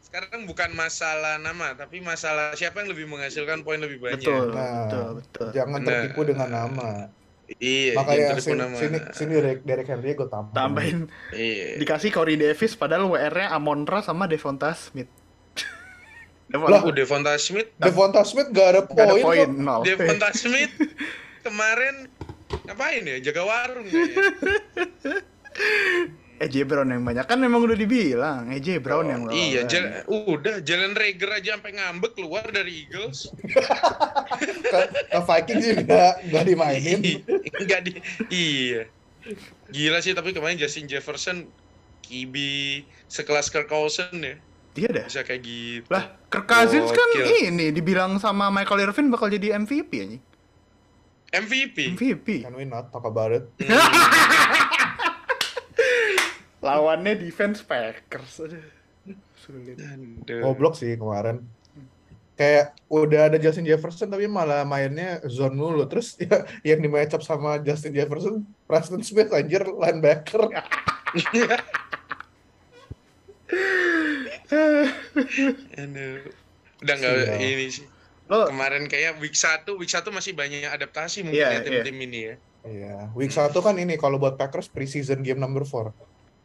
Sekarang 0.00 0.46
bukan 0.46 0.70
masalah 0.72 1.36
nama, 1.36 1.74
tapi 1.74 2.00
masalah 2.00 2.54
siapa 2.54 2.80
yang 2.80 2.94
lebih 2.94 3.04
menghasilkan 3.04 3.60
poin 3.60 3.76
lebih 3.76 3.98
banyak. 3.98 4.22
Betul, 4.22 4.54
Nah, 4.54 4.86
betul, 4.86 5.06
betul. 5.20 5.46
Jangan 5.52 5.80
tertipu 5.82 6.20
dengan 6.24 6.48
nama. 6.48 6.90
Iya, 7.54 7.92
Makanya 7.94 8.40
sini, 8.40 8.56
nama. 8.56 8.72
sini, 8.72 8.96
sini 9.12 9.30
Derek, 9.34 9.58
Derek 9.62 9.86
Henry 9.86 10.12
gue 10.12 10.24
tambahin. 10.24 10.54
Tambahin 10.54 10.98
Iya. 11.30 11.76
dikasih 11.76 12.08
Corey 12.08 12.34
Davis 12.34 12.72
padahal 12.72 13.04
WR-nya 13.06 13.52
Amon-Ra 13.52 14.00
sama 14.00 14.24
Devonta 14.24 14.72
Smith. 14.72 15.06
Lah, 16.50 16.80
Oh, 16.80 16.88
Devonta 16.88 17.36
Smith, 17.36 17.68
Devonta 17.76 18.22
Smith 18.22 18.48
gak 18.48 18.66
ada 18.66 18.80
Gak 18.86 18.96
ada 18.96 19.14
poin 19.18 19.48
poin. 19.52 19.82
Devonta 19.82 20.28
Smith 20.34 20.72
kemarin 21.40 22.08
ngapain 22.64 23.02
ya? 23.02 23.16
Jaga 23.20 23.42
warung 23.44 23.84
kayaknya. 23.84 24.24
AJ 26.36 26.66
Brown 26.66 26.88
yang 26.88 27.02
banyak 27.02 27.24
kan 27.24 27.38
memang 27.38 27.62
udah 27.62 27.74
dibilang 27.74 28.50
AJ 28.50 28.78
Brown 28.78 29.06
yang 29.06 29.22
lawan. 29.22 29.34
Iya, 29.34 29.60
Jal- 29.64 30.02
udah 30.04 30.58
Jalen 30.60 30.92
Rager 30.92 31.30
aja 31.30 31.54
sampai 31.54 31.72
ngambek 31.72 32.12
keluar 32.14 32.42
dari 32.46 32.84
Eagles. 32.84 33.30
Ke, 34.64 34.78
ke 35.08 35.20
Vikings 35.20 35.66
juga 35.78 36.18
gak 36.20 36.44
dimainin. 36.44 37.00
Enggak 37.54 37.80
di 37.82 37.92
Iya. 38.28 38.90
Gila 39.68 39.98
sih 39.98 40.12
tapi 40.12 40.30
kemarin 40.30 40.54
Justin 40.54 40.84
Jefferson 40.84 41.46
Kibi 42.00 42.82
sekelas 43.06 43.48
Kirk 43.48 43.66
Cousins 43.66 44.12
ya. 44.12 44.34
Iya 44.74 44.88
dah. 44.90 45.06
Bisa 45.06 45.22
kayak 45.22 45.40
gitu. 45.40 45.86
Lah, 45.88 46.18
Kirk 46.28 46.44
Cousins 46.44 46.90
kan 46.90 47.08
Gokil. 47.14 47.48
ini 47.48 47.70
dibilang 47.70 48.18
sama 48.18 48.50
Michael 48.50 48.84
Irvin 48.84 49.08
bakal 49.08 49.30
jadi 49.30 49.54
MVP 49.54 49.90
anjing. 49.96 50.22
MVP. 51.30 51.98
MVP. 51.98 52.28
Can 52.42 52.54
we 52.54 52.62
not 52.62 52.90
talk 52.90 53.02
about 53.02 53.30
it? 53.30 53.46
Lawannya 56.64 57.20
defense 57.20 57.60
Packers. 57.60 58.40
Aduh. 58.40 58.64
Sulit. 59.36 59.76
Goblok 60.24 60.80
sih 60.80 60.96
kemarin. 60.96 61.44
Kayak 62.34 62.74
udah 62.90 63.30
ada 63.30 63.38
Justin 63.38 63.68
Jefferson 63.68 64.10
tapi 64.10 64.24
malah 64.24 64.64
mainnya 64.64 65.20
zone 65.28 65.54
mulu. 65.54 65.84
Terus 65.84 66.16
ya, 66.24 66.48
yang 66.64 66.80
di 66.80 66.88
match 66.88 67.12
up 67.12 67.20
sama 67.20 67.60
Justin 67.60 67.92
Jefferson, 67.92 68.40
Preston 68.64 69.04
Smith 69.04 69.28
anjir 69.30 69.68
linebacker. 69.68 70.48
Aduh. 75.78 76.32
Udah 76.80 76.94
nggak 76.96 77.38
ini 77.44 77.68
sih. 77.68 77.86
Lo 78.24 78.48
Kemarin 78.48 78.88
kayak 78.88 79.20
week 79.20 79.36
1, 79.36 79.68
week 79.76 79.92
1 79.92 80.08
masih 80.08 80.32
banyak 80.32 80.64
adaptasi 80.72 81.28
mungkin 81.28 81.44
Iya, 81.44 81.60
ya 81.60 81.64
tim-tim 81.64 81.96
ini 82.08 82.20
ya. 82.24 82.34
Iya, 82.64 82.96
week 83.12 83.28
1 83.28 83.52
kan 83.52 83.76
ini 83.76 84.00
kalau 84.00 84.16
buat 84.16 84.40
Packers 84.40 84.72
preseason 84.72 85.20
game 85.20 85.36
number 85.36 85.60
4. 85.60 85.92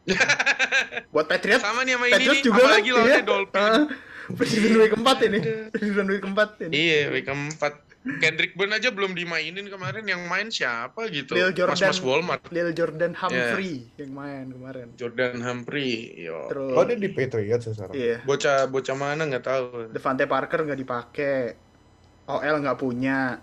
buat 1.14 1.26
Patriots 1.28 1.62
Sama 1.62 1.84
nih 1.84 1.94
sama 1.94 2.06
ini 2.08 2.14
Patriots 2.16 2.40
nih, 2.40 2.46
juga 2.46 2.60
apalagi 2.64 2.88
kan? 2.88 2.96
lawannya 2.96 3.20
Iya. 3.20 3.26
Dolphin. 3.26 3.60
Ah, 3.60 3.84
Preseason 4.30 4.74
week 4.78 4.94
4 4.94 5.26
ini. 5.26 5.38
Preseason 5.74 6.06
week 6.06 6.24
4 6.24 6.66
ini. 6.70 6.72
Iya, 6.74 7.00
week 7.10 7.26
4. 7.26 7.90
Kendrick 8.00 8.56
Bourne 8.56 8.80
aja 8.80 8.88
belum 8.88 9.12
dimainin 9.12 9.68
kemarin 9.68 10.08
yang 10.08 10.24
main 10.24 10.48
siapa 10.48 11.04
gitu. 11.12 11.36
Lil 11.36 11.52
Jordan. 11.52 11.76
Mas-mas 11.76 12.00
Walmart. 12.00 12.48
Lil 12.48 12.72
Jordan 12.72 13.12
Humphrey 13.12 13.92
yang 14.00 14.16
main 14.16 14.48
kemarin. 14.48 14.86
Jordan 14.96 15.44
Humphrey. 15.44 16.16
Yo. 16.16 16.48
Terus 16.48 16.72
Oh 16.80 16.84
dia 16.88 16.96
di 16.96 17.12
Patriots 17.12 17.68
ya 17.68 17.72
sekarang? 17.76 17.92
Iya. 17.92 18.16
Bocah 18.24 18.72
bocah 18.72 18.96
mana 18.96 19.28
nggak 19.28 19.44
tahu. 19.44 19.92
Devante 19.92 20.24
Parker 20.24 20.64
nggak 20.64 20.80
dipakai. 20.80 21.38
OL 22.24 22.56
nggak 22.64 22.78
punya. 22.80 23.36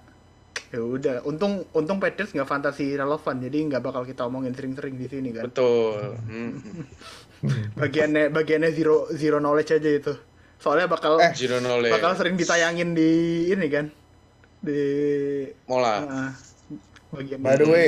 Ya 0.67 0.81
udah, 0.83 1.15
untung 1.23 1.63
untung 1.71 1.97
Patriots 1.97 2.35
nggak 2.35 2.45
fantasi 2.45 2.93
relevan, 2.93 3.39
jadi 3.39 3.57
nggak 3.71 3.81
bakal 3.81 4.03
kita 4.03 4.27
omongin 4.27 4.51
sering-sering 4.51 4.99
di 4.99 5.07
sini 5.07 5.29
kan. 5.31 5.47
Betul. 5.47 6.19
Hmm. 6.27 6.59
Bagiannya 7.79 8.33
bagiannya 8.33 8.73
zero 8.73 9.07
zero 9.13 9.37
knowledge 9.37 9.71
aja 9.71 9.89
itu. 9.89 10.13
Soalnya 10.57 10.89
bakal 10.89 11.21
Eh, 11.21 11.31
Zero 11.37 11.61
knowledge. 11.61 11.93
bakal 11.93 12.17
sering 12.17 12.33
ditayangin 12.33 12.97
di 12.97 13.09
ini 13.47 13.67
kan. 13.69 13.93
Di 14.57 14.81
Mola. 15.69 16.01
bagian 17.07 17.39
By 17.39 17.55
the 17.55 17.69
way, 17.69 17.87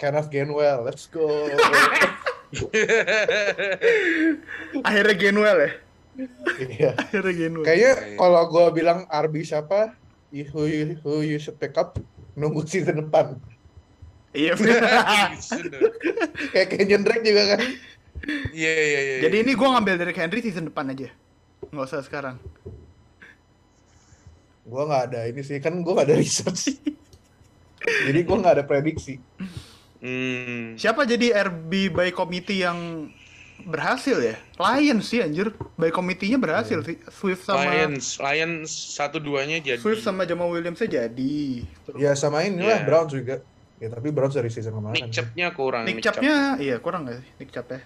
Kenneth 0.00 0.32
Gainwell, 0.32 0.80
let's 0.82 1.06
go. 1.06 1.22
akhirnya 4.82 5.14
Gainwell 5.14 5.58
ya. 5.60 5.70
Iya. 6.58 6.90
Akhirnya 6.96 7.32
Gainwell. 7.36 7.66
Kayaknya 7.66 7.92
kalau 8.16 8.42
gue 8.48 8.66
bilang 8.72 8.98
RB 9.06 9.34
siapa, 9.44 9.92
you- 10.30 10.48
who 10.50 10.66
you, 10.66 10.96
who 11.02 11.20
you 11.22 11.38
should 11.38 11.58
pick 11.58 11.74
up, 11.76 11.98
nunggu 12.34 12.66
season 12.66 13.06
depan. 13.06 13.36
Iya. 14.36 14.52
Kayak 16.52 16.68
Kenyon 16.68 17.02
Drake 17.08 17.24
juga 17.24 17.56
kan. 17.56 17.60
Iya 18.52 18.72
iya 18.72 19.00
iya. 19.00 19.16
Jadi 19.28 19.36
ini 19.44 19.52
gua 19.56 19.76
ngambil 19.76 19.96
Derrick 19.96 20.20
Henry 20.20 20.40
season 20.44 20.68
depan 20.68 20.92
aja. 20.92 21.08
Nggak 21.72 21.86
usah 21.88 22.04
sekarang. 22.04 22.36
Gue 24.66 24.82
nggak 24.82 25.02
ada 25.14 25.20
ini 25.30 25.46
sih, 25.46 25.62
kan 25.62 25.78
gue 25.78 25.92
nggak 25.94 26.10
ada 26.10 26.18
research. 26.18 26.74
Jadi 27.86 28.20
gue 28.26 28.36
nggak 28.36 28.54
ada 28.60 28.64
prediksi. 28.66 29.22
Hmm. 30.02 30.74
Siapa 30.74 31.06
jadi 31.06 31.32
RB 31.46 31.94
by 31.94 32.10
committee 32.10 32.66
yang 32.66 33.08
berhasil 33.66 34.14
ya? 34.16 34.38
Lions 34.56 35.04
sih 35.04 35.18
anjir. 35.18 35.50
By 35.74 35.90
committee-nya 35.90 36.38
berhasil 36.38 36.80
sih. 36.80 36.96
Swift 37.10 37.42
sama 37.42 37.66
Lions, 37.66 38.16
Lions 38.16 38.70
satu 38.70 39.18
duanya 39.18 39.58
jadi. 39.58 39.76
Swift 39.76 40.00
sama 40.00 40.22
Jamal 40.22 40.46
Williams 40.48 40.78
jadi. 40.78 41.66
Terus 41.84 41.98
Ya 41.98 42.14
sama 42.14 42.40
inilah 42.40 42.80
Iya. 42.80 42.86
Browns 42.86 43.10
juga. 43.10 43.42
Ya 43.76 43.90
tapi 43.90 44.08
Browns 44.08 44.32
dari 44.32 44.48
season 44.48 44.72
kemarin. 44.72 44.94
Nick 44.96 45.10
Chubb-nya 45.10 45.46
kurang. 45.52 45.84
Nick 45.84 46.00
Chubb-nya 46.00 46.56
iya 46.56 46.78
kurang 46.78 47.04
gak 47.04 47.20
sih 47.20 47.28
Nick 47.36 47.50
Chubb 47.50 47.68
ya? 47.68 47.80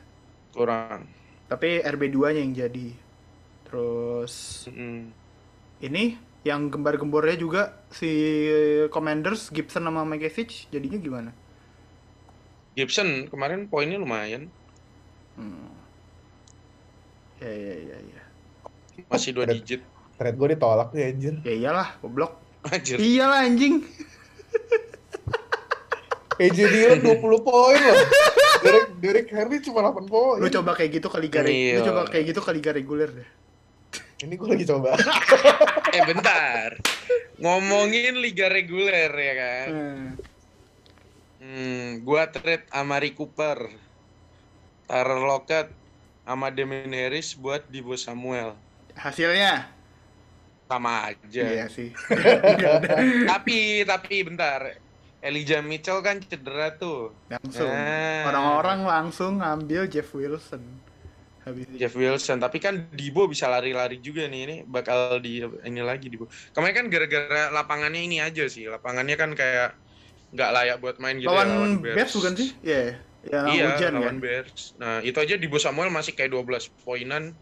kurang. 0.51 1.09
Tapi 1.47 1.81
RB2-nya 1.81 2.39
yang 2.39 2.55
jadi. 2.55 2.89
Terus 3.65 4.67
Mm. 4.69 5.11
ini 5.81 6.05
yang 6.43 6.69
gembar-gembornya 6.69 7.35
juga 7.35 7.63
si 7.89 8.11
Commanders 8.89 9.49
Gibson 9.49 9.83
sama 9.83 10.05
McAfee 10.05 10.69
jadinya 10.69 10.97
gimana? 10.97 11.31
Gibson 12.73 13.27
kemarin 13.27 13.67
poinnya 13.67 13.99
lumayan, 13.99 14.47
Hmm. 15.35 15.70
Ya 17.41 17.49
ya 17.51 17.75
ya 17.75 17.97
ya. 17.99 18.21
masih 19.09 19.33
dua 19.33 19.49
digit. 19.49 19.81
Trade 20.15 20.37
gue 20.37 20.49
ditolak 20.53 20.93
nih 20.93 21.05
anjir. 21.09 21.35
Ya 21.41 21.53
iyalah, 21.57 21.89
goblok. 21.99 22.37
Anjir. 22.69 23.01
Iyalah 23.01 23.49
anjing. 23.49 23.81
AJ 26.41 26.57
Dillon 26.57 27.01
20 27.05 27.21
poin 27.45 27.77
loh. 27.77 27.97
Derek, 28.65 28.87
Derek 28.97 29.29
Henry 29.29 29.61
cuma 29.61 29.85
8 29.85 30.09
poin. 30.09 30.41
Lu 30.41 30.49
coba 30.49 30.73
kayak 30.73 30.91
gitu 30.97 31.09
ke 31.09 31.19
liga 31.21 31.45
lu 31.45 31.53
Iya. 31.53 31.85
coba 31.85 32.09
kayak 32.09 32.25
gitu 32.33 32.41
ke 32.41 32.51
liga 32.57 32.71
reguler 32.73 33.09
deh. 33.13 33.29
Ini 34.25 34.35
gue 34.37 34.49
lagi 34.49 34.65
coba. 34.65 34.97
Eh 35.97 36.03
bentar. 36.07 36.81
Ngomongin 37.41 38.21
liga 38.21 38.49
reguler 38.49 39.11
ya 39.11 39.35
kan. 39.37 39.67
Hmm. 39.69 40.07
Hmm, 41.41 41.89
gua 42.05 42.29
trade 42.29 42.69
Amari 42.71 43.11
Cooper. 43.13 43.59
Tyler 44.87 45.21
Lockett 45.21 45.69
sama 46.23 46.49
Damian 46.49 46.91
Harris 46.91 47.33
buat 47.33 47.65
Divo 47.67 47.95
Samuel. 47.95 48.55
Hasilnya 48.93 49.67
Sama 50.65 51.11
aja. 51.11 51.43
iya 51.43 51.67
sih. 51.67 51.91
Tapi 53.31 53.83
tapi 53.83 54.15
bentar. 54.23 54.79
Elijah 55.21 55.61
Mitchell 55.61 56.01
kan 56.01 56.17
cedera 56.19 56.73
tuh. 56.73 57.13
langsung 57.29 57.69
Ah. 57.69 58.25
orang-orang 58.25 58.81
langsung 58.83 59.33
ngambil 59.37 59.85
Jeff 59.87 60.09
Wilson. 60.11 60.65
Habis. 61.41 61.69
Jeff 61.75 61.93
Wilson, 61.93 62.37
tapi 62.37 62.57
kan 62.57 62.85
Dibo 62.93 63.25
bisa 63.25 63.49
lari-lari 63.49 63.97
juga 63.99 64.25
nih 64.25 64.41
ini 64.45 64.57
bakal 64.63 65.19
di 65.19 65.41
ini 65.41 65.81
lagi 65.81 66.09
Dibo. 66.09 66.25
Kemarin 66.53 66.73
kan 66.75 66.87
gara-gara 66.89 67.49
lapangannya 67.51 68.01
ini 68.01 68.21
aja 68.21 68.45
sih, 68.45 68.65
lapangannya 68.65 69.17
kan 69.17 69.33
kayak 69.33 69.73
nggak 70.31 70.51
layak 70.53 70.77
buat 70.79 70.97
main 70.97 71.17
gitu 71.17 71.29
ya, 71.29 71.37
lawan 71.43 71.81
Bears 71.81 72.13
bukan 72.13 72.33
sih? 72.37 72.53
Iya. 72.61 73.01
Ya, 73.21 73.45
iya, 73.53 73.77
hujan 73.77 74.01
lawan 74.01 74.17
kan. 74.17 74.25
Bears. 74.25 74.73
Nah, 74.81 75.05
itu 75.05 75.21
aja 75.21 75.37
Dibo 75.37 75.61
Samuel 75.61 75.93
masih 75.93 76.17
kayak 76.17 76.33
12 76.33 76.73
poinan. 76.81 77.37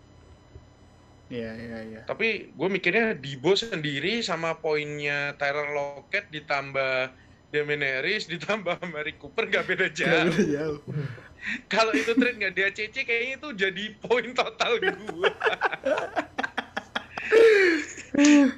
Iya, 1.29 1.55
iya, 1.55 1.79
iya. 1.87 2.01
Tapi 2.03 2.51
gue 2.51 2.69
mikirnya 2.73 3.15
Dibo 3.15 3.55
sendiri 3.55 4.25
sama 4.25 4.59
poinnya 4.59 5.39
Tyler 5.39 5.71
Lockett 5.71 6.33
ditambah 6.35 7.15
Damian 7.49 7.81
Harris 7.81 8.29
ditambah 8.29 8.77
Mary 8.93 9.17
Cooper 9.17 9.49
nggak 9.49 9.65
beda 9.69 9.87
jauh. 9.93 10.35
jauh. 10.35 10.81
Kalau 11.73 11.95
itu 11.95 12.13
trade 12.19 12.37
nggak 12.43 12.53
dia 12.59 12.67
ACC 12.69 13.07
kayaknya 13.07 13.35
itu 13.39 13.49
jadi 13.55 13.85
poin 14.03 14.35
total 14.35 14.83
gue. 14.83 15.31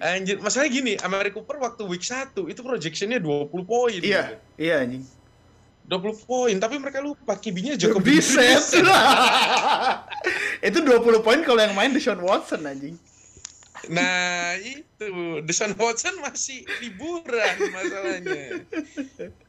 Anjir, 0.00 0.40
masalahnya 0.40 0.72
gini, 0.72 0.92
Amari 1.04 1.34
Cooper 1.34 1.60
waktu 1.60 1.84
week 1.84 2.00
1 2.00 2.32
itu 2.48 2.60
projectionnya 2.64 3.20
20 3.20 3.50
poin. 3.66 4.00
Iya, 4.00 4.00
gitu. 4.00 4.34
iya 4.56 4.80
anjing. 4.80 5.04
20 5.90 6.22
poin, 6.22 6.54
tapi 6.62 6.78
mereka 6.78 7.02
lupa 7.02 7.34
kibinya 7.34 7.74
Jacob. 7.74 7.98
Brissett. 7.98 8.62
itu 10.70 10.78
20 10.78 11.26
poin 11.26 11.42
kalau 11.42 11.58
yang 11.58 11.74
main 11.74 11.90
Deshaun 11.90 12.22
Watson 12.22 12.62
anjing. 12.62 12.94
Nah, 13.90 14.54
itu 14.62 15.42
Deshaun 15.42 15.74
Watson 15.74 16.14
masih 16.22 16.62
liburan 16.78 17.74
masalahnya. 17.74 18.62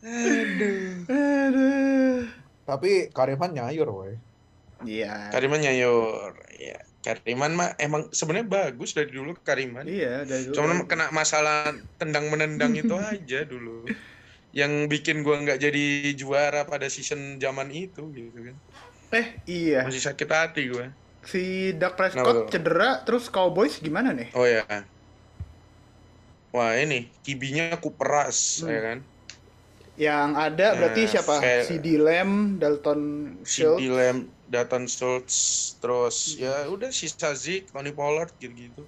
Aduh. 0.01 1.05
Aduh. 1.13 2.17
Tapi 2.65 3.13
Kariman 3.13 3.53
nyayur 3.53 3.93
woy. 3.93 4.17
Iya. 4.81 5.29
Kariman 5.29 5.61
nyayur. 5.61 6.41
Ya, 6.57 6.81
Kariman 7.05 7.53
mah 7.53 7.77
emang 7.77 8.09
sebenarnya 8.09 8.49
bagus 8.49 8.97
dari 8.97 9.13
dulu 9.13 9.37
Kariman. 9.45 9.85
Iya, 9.85 10.25
dari 10.25 10.49
dulu. 10.49 10.57
Cuman 10.57 10.89
kena 10.89 11.13
masalah 11.13 11.69
tendang 12.01 12.33
menendang 12.33 12.73
itu 12.73 12.97
aja 13.13 13.45
dulu. 13.45 13.85
Yang 14.51 14.71
bikin 14.91 15.23
gua 15.23 15.39
nggak 15.39 15.59
jadi 15.63 16.11
juara 16.15 16.67
pada 16.67 16.91
season 16.91 17.39
zaman 17.39 17.71
itu 17.71 18.03
gitu 18.11 18.51
kan. 18.51 18.55
Eh, 19.11 19.27
iya. 19.47 19.83
Masih 19.87 20.03
sakit 20.03 20.27
hati 20.27 20.67
gua. 20.71 20.91
Si 21.23 21.71
Dak 21.77 21.95
Prescott 21.95 22.47
tuh? 22.47 22.47
cedera, 22.49 23.03
terus 23.05 23.29
Cowboys 23.29 23.77
gimana 23.79 24.11
nih? 24.11 24.33
Oh 24.33 24.43
ya. 24.43 24.65
Wah 26.51 26.75
ini 26.75 27.07
kibinya 27.23 27.79
kuperas 27.79 28.59
Hmm. 28.63 28.71
ya 28.71 28.79
kan. 28.83 28.99
Yang 29.95 30.29
ada 30.35 30.67
berarti 30.75 31.01
Eh, 31.05 31.07
siapa? 31.07 31.35
fair. 31.39 31.63
Si 31.67 31.75
Lamb, 31.95 32.57
Dalton 32.57 33.01
Si 33.45 33.61
Schultz. 33.61 33.79
Dilem, 33.79 34.17
Datan 34.51 34.83
Schultz, 34.89 35.35
terus 35.79 36.35
ya 36.35 36.67
udah 36.67 36.91
sisa 36.91 37.31
Zeke, 37.37 37.71
Tony 37.71 37.95
Pollard 37.95 38.35
gitu-gitu. 38.35 38.83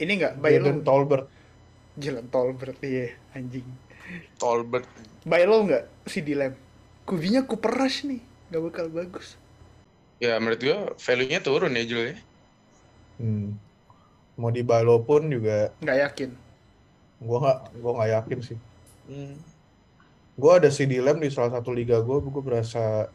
Ini 0.00 0.12
enggak 0.16 0.34
Jaden 0.42 0.80
low. 0.80 0.86
Tolbert. 0.86 1.26
Jalan 2.00 2.26
tol 2.32 2.56
berarti 2.56 2.88
ya, 2.88 3.06
anjing. 3.36 3.66
Tolbert. 4.36 4.86
By 5.22 5.44
low 5.44 5.64
enggak 5.64 5.84
si 6.06 6.22
Lamb? 6.32 6.56
Kubinya 7.04 7.42
Cooper 7.42 7.74
Rush 7.74 8.06
nih, 8.06 8.20
enggak 8.48 8.62
bakal 8.70 8.86
bagus. 8.88 9.34
Ya 10.20 10.36
menurut 10.36 10.60
gua 10.60 10.78
value-nya 10.96 11.40
turun 11.40 11.72
ya 11.74 11.84
Jul 11.84 12.12
ya. 12.12 12.16
Hmm. 13.16 13.56
Mau 14.36 14.48
di 14.48 14.64
Balo 14.64 15.00
pun 15.00 15.28
juga 15.28 15.72
Nggak 15.80 15.98
yakin. 16.08 16.30
gua 17.20 17.38
nggak 17.40 17.58
gua 17.80 17.92
nggak 18.00 18.10
yakin 18.16 18.38
sih. 18.40 18.58
Hmm. 19.08 19.36
Gua 20.36 20.56
ada 20.56 20.68
CD 20.68 21.00
Lamb 21.00 21.20
di 21.20 21.28
salah 21.28 21.52
satu 21.52 21.68
liga 21.72 22.00
gua, 22.00 22.20
gua 22.20 22.40
berasa 22.40 23.08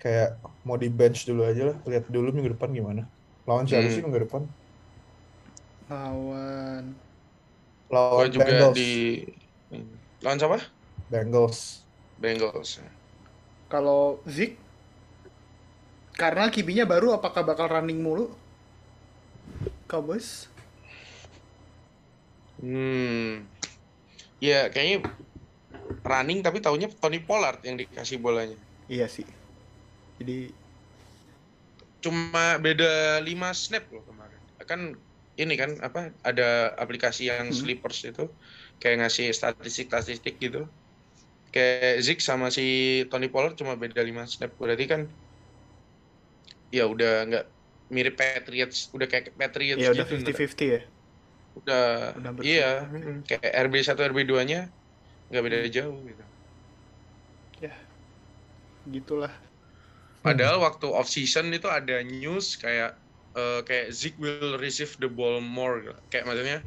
kayak 0.00 0.34
mau 0.64 0.74
di 0.74 0.88
bench 0.88 1.28
dulu 1.28 1.44
aja 1.44 1.70
lah, 1.70 1.76
lihat 1.84 2.08
dulu 2.08 2.32
minggu 2.32 2.56
depan 2.56 2.72
gimana. 2.72 3.04
Lawan 3.46 3.68
siapa 3.68 3.86
Hmm. 3.86 3.94
sih 3.94 4.02
minggu 4.02 4.26
depan? 4.26 4.42
Lawan 5.86 6.94
Lawan 7.90 8.26
juga 8.30 8.46
Bengals. 8.46 8.76
di 8.78 9.26
lawan 10.20 10.38
siapa? 10.40 10.58
Bengals. 11.10 11.82
Bengals. 12.20 12.80
kalau 13.70 14.18
Zik 14.26 14.58
karena 16.18 16.50
kibinya 16.50 16.84
baru 16.84 17.16
apakah 17.16 17.46
bakal 17.46 17.70
running 17.70 18.02
mulu? 18.02 18.28
Cowboys? 19.88 20.50
Hmm. 22.60 23.48
Ya 24.36 24.68
kayaknya 24.68 25.08
running 26.04 26.44
tapi 26.44 26.60
taunya 26.60 26.92
Tony 26.92 27.22
Pollard 27.24 27.64
yang 27.64 27.80
dikasih 27.80 28.20
bolanya. 28.20 28.56
Iya 28.90 29.08
sih. 29.08 29.24
Jadi 30.20 30.52
Cuma 32.00 32.56
beda 32.56 33.20
5 33.20 33.52
snap 33.52 33.84
loh 33.92 34.00
kemarin. 34.08 34.40
Kan 34.64 34.80
ini 35.36 35.54
kan 35.56 35.76
apa 35.84 36.12
ada 36.24 36.72
aplikasi 36.80 37.28
yang 37.28 37.52
Hmm. 37.52 37.56
sleepers 37.56 38.08
itu 38.08 38.24
kayak 38.80 39.06
ngasih 39.06 39.30
statistik-statistik 39.30 40.40
gitu. 40.40 40.66
Kayak 41.50 42.02
Zeke 42.06 42.22
sama 42.22 42.48
si 42.48 43.02
Tony 43.10 43.26
Pollard 43.28 43.58
cuma 43.58 43.74
beda 43.76 44.00
5 44.00 44.26
snap. 44.26 44.52
Berarti 44.56 44.84
kan 44.88 45.06
ya 46.70 46.86
udah 46.86 47.26
nggak 47.26 47.44
mirip 47.90 48.14
Patriots, 48.14 48.88
udah 48.94 49.06
kayak 49.10 49.34
Patriots 49.34 49.82
ya 49.82 49.90
udah 49.90 50.06
gitu. 50.06 50.30
50-50 50.30 50.76
ya. 50.78 50.82
Udah, 51.50 52.14
Udah 52.14 52.30
bersih. 52.30 52.46
iya, 52.46 52.70
mm, 52.86 53.26
kayak 53.26 53.52
RB1 53.66 53.98
RB2-nya 54.14 54.60
nggak 55.30 55.42
beda 55.42 55.58
jauh 55.68 55.98
gitu. 56.06 56.24
Gitulah. 58.88 59.32
Padahal 60.24 60.60
waktu 60.60 60.88
off 60.88 61.08
season 61.08 61.52
itu 61.52 61.68
ada 61.68 62.00
news 62.04 62.56
kayak 62.56 62.96
eh, 63.36 63.60
kayak 63.64 63.92
Zeke 63.92 64.16
will 64.20 64.56
receive 64.56 64.92
the 65.00 65.08
ball 65.08 65.40
more 65.40 65.80
kayak 66.08 66.24
maksudnya 66.24 66.64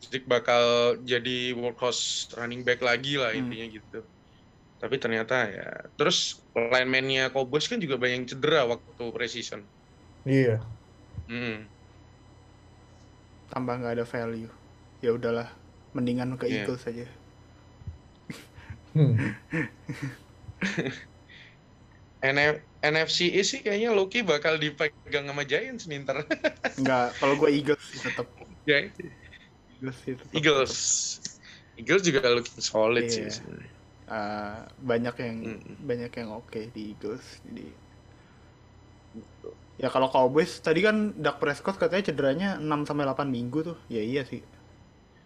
Zeke 0.00 0.24
bakal 0.24 0.62
jadi 1.04 1.52
workhorse 1.52 2.32
running 2.40 2.64
back 2.64 2.80
lagi 2.80 3.20
lah 3.20 3.36
Hmm. 3.36 3.46
intinya 3.46 3.66
gitu. 3.68 3.98
Tapi 4.80 4.96
ternyata 4.96 5.34
ya 5.52 5.68
terus 5.92 6.40
lineman-nya 6.56 7.28
Cowboys 7.28 7.68
kan 7.68 7.76
juga 7.76 8.00
banyak 8.00 8.24
yang 8.24 8.28
cedera 8.28 8.64
waktu 8.64 9.04
preseason. 9.12 9.60
Iya. 10.24 10.64
Hmm. 11.28 11.68
Tambah 13.52 13.74
nggak 13.82 13.94
ada 14.00 14.06
value. 14.08 14.48
Ya 15.04 15.10
udahlah, 15.12 15.48
mendingan 15.92 16.36
ke 16.40 16.48
Iya. 16.48 16.64
Eagles 16.64 16.80
saja. 16.86 17.06
Hmm. 18.96 19.14
NF 22.20 22.56
NFC 22.84 23.32
East 23.32 23.56
sih 23.56 23.60
kayaknya 23.64 23.96
Loki 23.96 24.20
bakal 24.20 24.60
dipegang 24.60 25.24
sama 25.28 25.44
Giants 25.48 25.88
nih 25.88 26.04
ntar. 26.04 26.24
Enggak, 26.76 27.16
kalau 27.16 27.34
gue 27.40 27.48
Eagles 27.52 27.80
sih 27.80 28.00
tetap. 28.00 28.28
Ya, 28.68 28.84
Eagles 29.80 29.96
sih 30.04 30.12
tetap. 30.14 30.32
Eagles. 30.36 30.74
Eagles 31.74 32.02
juga 32.04 32.20
looking 32.28 32.60
solid 32.60 33.08
sih 33.08 33.24
Iya. 33.24 33.32
sebenarnya. 33.32 33.72
Ah, 34.04 34.68
banyak 34.76 35.14
yang 35.16 35.36
Mm-mm. 35.56 35.74
banyak 35.80 36.12
yang 36.12 36.28
oke 36.36 36.60
di 36.70 36.92
Eagles. 36.92 37.24
Jadi 37.42 37.66
Ya 39.80 39.88
kalau 39.88 40.12
Cowboys 40.12 40.60
tadi 40.60 40.84
kan 40.84 41.16
Dak 41.16 41.40
Prescott 41.40 41.80
katanya 41.80 42.04
cederanya 42.04 42.48
6 42.60 42.84
sampai 42.84 43.08
8 43.08 43.24
minggu 43.26 43.64
tuh. 43.64 43.78
Ya 43.88 44.04
iya 44.04 44.28
sih. 44.28 44.44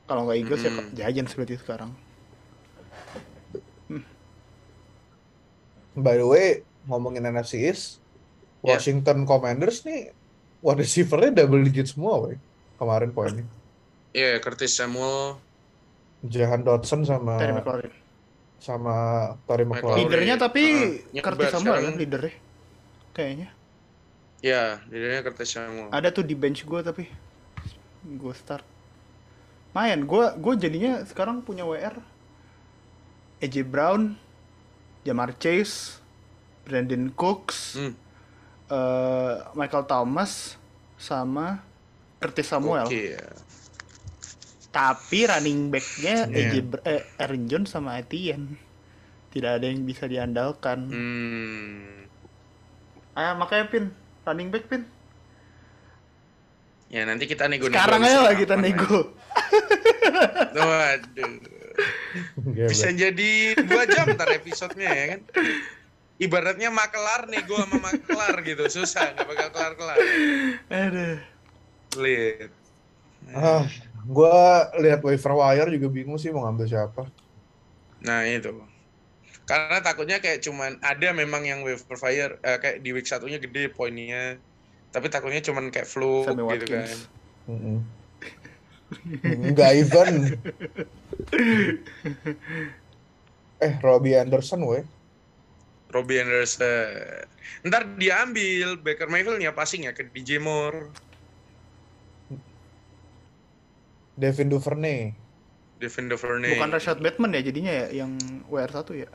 Kalau 0.07 0.25
nggak 0.25 0.39
Eagles 0.39 0.63
Mm. 0.63 0.95
ya 0.95 1.11
Giants 1.11 1.35
berarti 1.35 1.59
sekarang. 1.59 1.91
By 5.95 6.19
the 6.19 6.27
way, 6.27 6.47
ngomongin 6.87 7.23
NFC 7.25 7.63
East, 7.63 7.99
Ya. 8.65 8.75
Washington 8.75 9.27
Commanders 9.27 9.85
nih 9.85 10.11
wide 10.59 10.81
receiver-nya 10.81 11.45
double 11.45 11.63
digit 11.63 11.93
semua, 11.93 12.17
woy. 12.17 12.35
Kemarin 12.81 13.11
poinnya. 13.11 13.45
Iya, 14.15 14.39
Curtis 14.39 14.73
Samuel, 14.73 15.43
Jahan 16.25 16.63
Dodson 16.63 17.03
sama 17.03 17.35
Terry 17.37 17.53
McLaurin. 17.53 17.93
sama 18.57 18.97
Tory 19.45 19.67
McLaurin. 19.67 19.99
Leadernya 20.01 20.37
tapi 20.39 20.63
Uh, 21.11 21.21
Curtis 21.21 21.53
Samuel 21.53 21.61
sekarang. 21.75 21.85
kan 21.85 21.95
leadernya. 21.99 22.35
Kayaknya. 23.13 23.49
ya, 24.41 24.63
jadinya 24.87 25.21
Curtis 25.23 25.51
Samuel. 25.51 25.89
Ada 25.91 26.09
tuh 26.11 26.23
di 26.23 26.33
bench 26.33 26.63
gue 26.63 26.81
tapi 26.81 27.05
gue 28.05 28.35
start. 28.35 28.65
Mayan, 29.73 30.07
gue 30.07 30.25
gue 30.39 30.55
jadinya 30.57 31.03
sekarang 31.03 31.43
punya 31.43 31.63
WR. 31.63 31.99
AJ 33.39 33.67
Brown, 33.67 34.15
Jamar 35.03 35.35
Chase, 35.35 35.99
Brandon 36.63 37.11
Cooks, 37.11 37.77
Hmm, 37.77 37.93
eh, 38.71 39.35
Michael 39.53 39.85
Thomas, 39.85 40.57
sama 40.97 41.61
Curtis 42.17 42.47
Samuel. 42.47 42.87
Oke 42.87 43.13
ya. 43.13 43.27
Tapi 44.75 45.31
running 45.31 45.71
back-nya 45.71 46.27
Iya. 46.27 46.51
AJ 46.51 46.55
eh, 46.83 47.03
Aaron 47.23 47.47
Jones 47.47 47.71
sama 47.71 48.03
Etienne. 48.03 48.59
Tidak 49.31 49.63
ada 49.63 49.67
yang 49.71 49.87
bisa 49.87 50.11
diandalkan. 50.11 50.91
Hmm. 50.91 52.11
Ah, 53.15 53.39
makanya 53.39 53.71
Pin, 53.71 53.95
running 54.27 54.51
back 54.51 54.67
Pin. 54.67 54.83
Ya 56.91 57.07
nanti 57.07 57.27
kita 57.27 57.47
nego 57.47 57.71
Sekarang 57.71 58.03
aja 58.03 58.19
lah 58.23 58.35
kita 58.35 58.55
nego. 58.59 59.15
Waduh. 60.55 61.35
Bisa 62.71 62.95
jadi 62.95 63.59
dua 63.67 63.83
jam 63.91 64.15
ntar 64.15 64.31
episodenya 64.31 64.91
ya 64.91 65.07
kan. 65.15 65.21
Ibaratnya 66.23 66.71
makelar 66.71 67.27
nego 67.27 67.59
sama 67.59 67.91
makelar 67.91 68.39
gitu. 68.47 68.71
Susah, 68.71 69.11
nggak 69.15 69.27
bakal 69.27 69.49
kelar-kelar. 69.51 69.99
Aduh. 70.71 71.19
Lihat. 71.99 72.51
Ah, 73.35 73.67
gua 74.07 74.69
lihat 74.79 75.01
waiver 75.05 75.33
wire 75.37 75.69
juga 75.75 75.89
bingung 75.91 76.19
sih 76.21 76.31
mau 76.31 76.45
ngambil 76.49 76.67
siapa. 76.69 77.09
Nah 78.05 78.25
itu. 78.29 78.53
Karena 79.45 79.81
takutnya 79.85 80.21
kayak 80.25 80.41
cuman 80.41 80.81
ada 80.81 81.13
memang 81.13 81.45
yang 81.45 81.61
waiver 81.61 81.97
fire 81.97 82.41
eh, 82.41 82.59
kayak 82.61 82.81
di 82.81 82.91
week 82.97 83.09
satunya 83.09 83.37
gede 83.37 83.69
poinnya. 83.73 84.41
Tapi 84.95 85.11
takutnya 85.11 85.43
cuman 85.43 85.69
kayak 85.69 85.89
flu 85.89 86.25
gitu 86.25 86.39
kan. 86.39 86.87
Watkins. 86.87 87.11
Mm-mm. 87.51 87.79
Enggak 89.25 89.71
even. 89.75 90.39
Eh, 93.63 93.73
Robbie 93.81 94.19
Anderson, 94.19 94.61
weh. 94.67 94.85
Robbie 95.89 96.21
Anderson. 96.21 97.25
Ntar 97.65 97.97
diambil 97.97 98.77
Baker 98.77 99.09
Mayfield-nya 99.09 99.57
passing 99.57 99.89
ya 99.89 99.97
ke 99.97 100.05
DJ 100.11 100.43
Moore, 100.43 100.93
Devin 104.15 104.49
Duvernay. 104.51 105.11
Devin 105.83 106.07
Duvernay. 106.07 106.55
Bukan 106.55 106.71
Rashad 106.71 106.99
Batman 107.03 107.35
ya 107.35 107.43
jadinya 107.43 107.73
ya 107.73 108.05
yang 108.05 108.15
WR1 108.47 108.89
ya. 108.95 109.11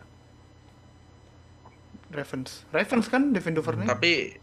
Ravens. 2.10 2.66
Ravens 2.74 3.06
kan 3.08 3.32
Devin 3.32 3.56
Duvernay. 3.56 3.88
Tapi 3.88 4.36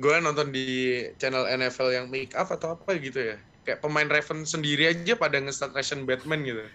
gue 0.00 0.14
nonton 0.24 0.48
di 0.54 1.00
channel 1.20 1.48
NFL 1.48 1.92
yang 1.92 2.06
make 2.08 2.32
up 2.38 2.52
atau 2.52 2.78
apa 2.78 2.96
gitu 3.00 3.34
ya. 3.34 3.36
Kayak 3.62 3.78
pemain 3.78 4.10
Raven 4.10 4.42
sendiri 4.42 4.90
aja 4.90 5.14
pada 5.14 5.38
nge-start 5.38 5.70
Ration 5.78 6.02
Batman 6.02 6.42
gitu. 6.42 6.66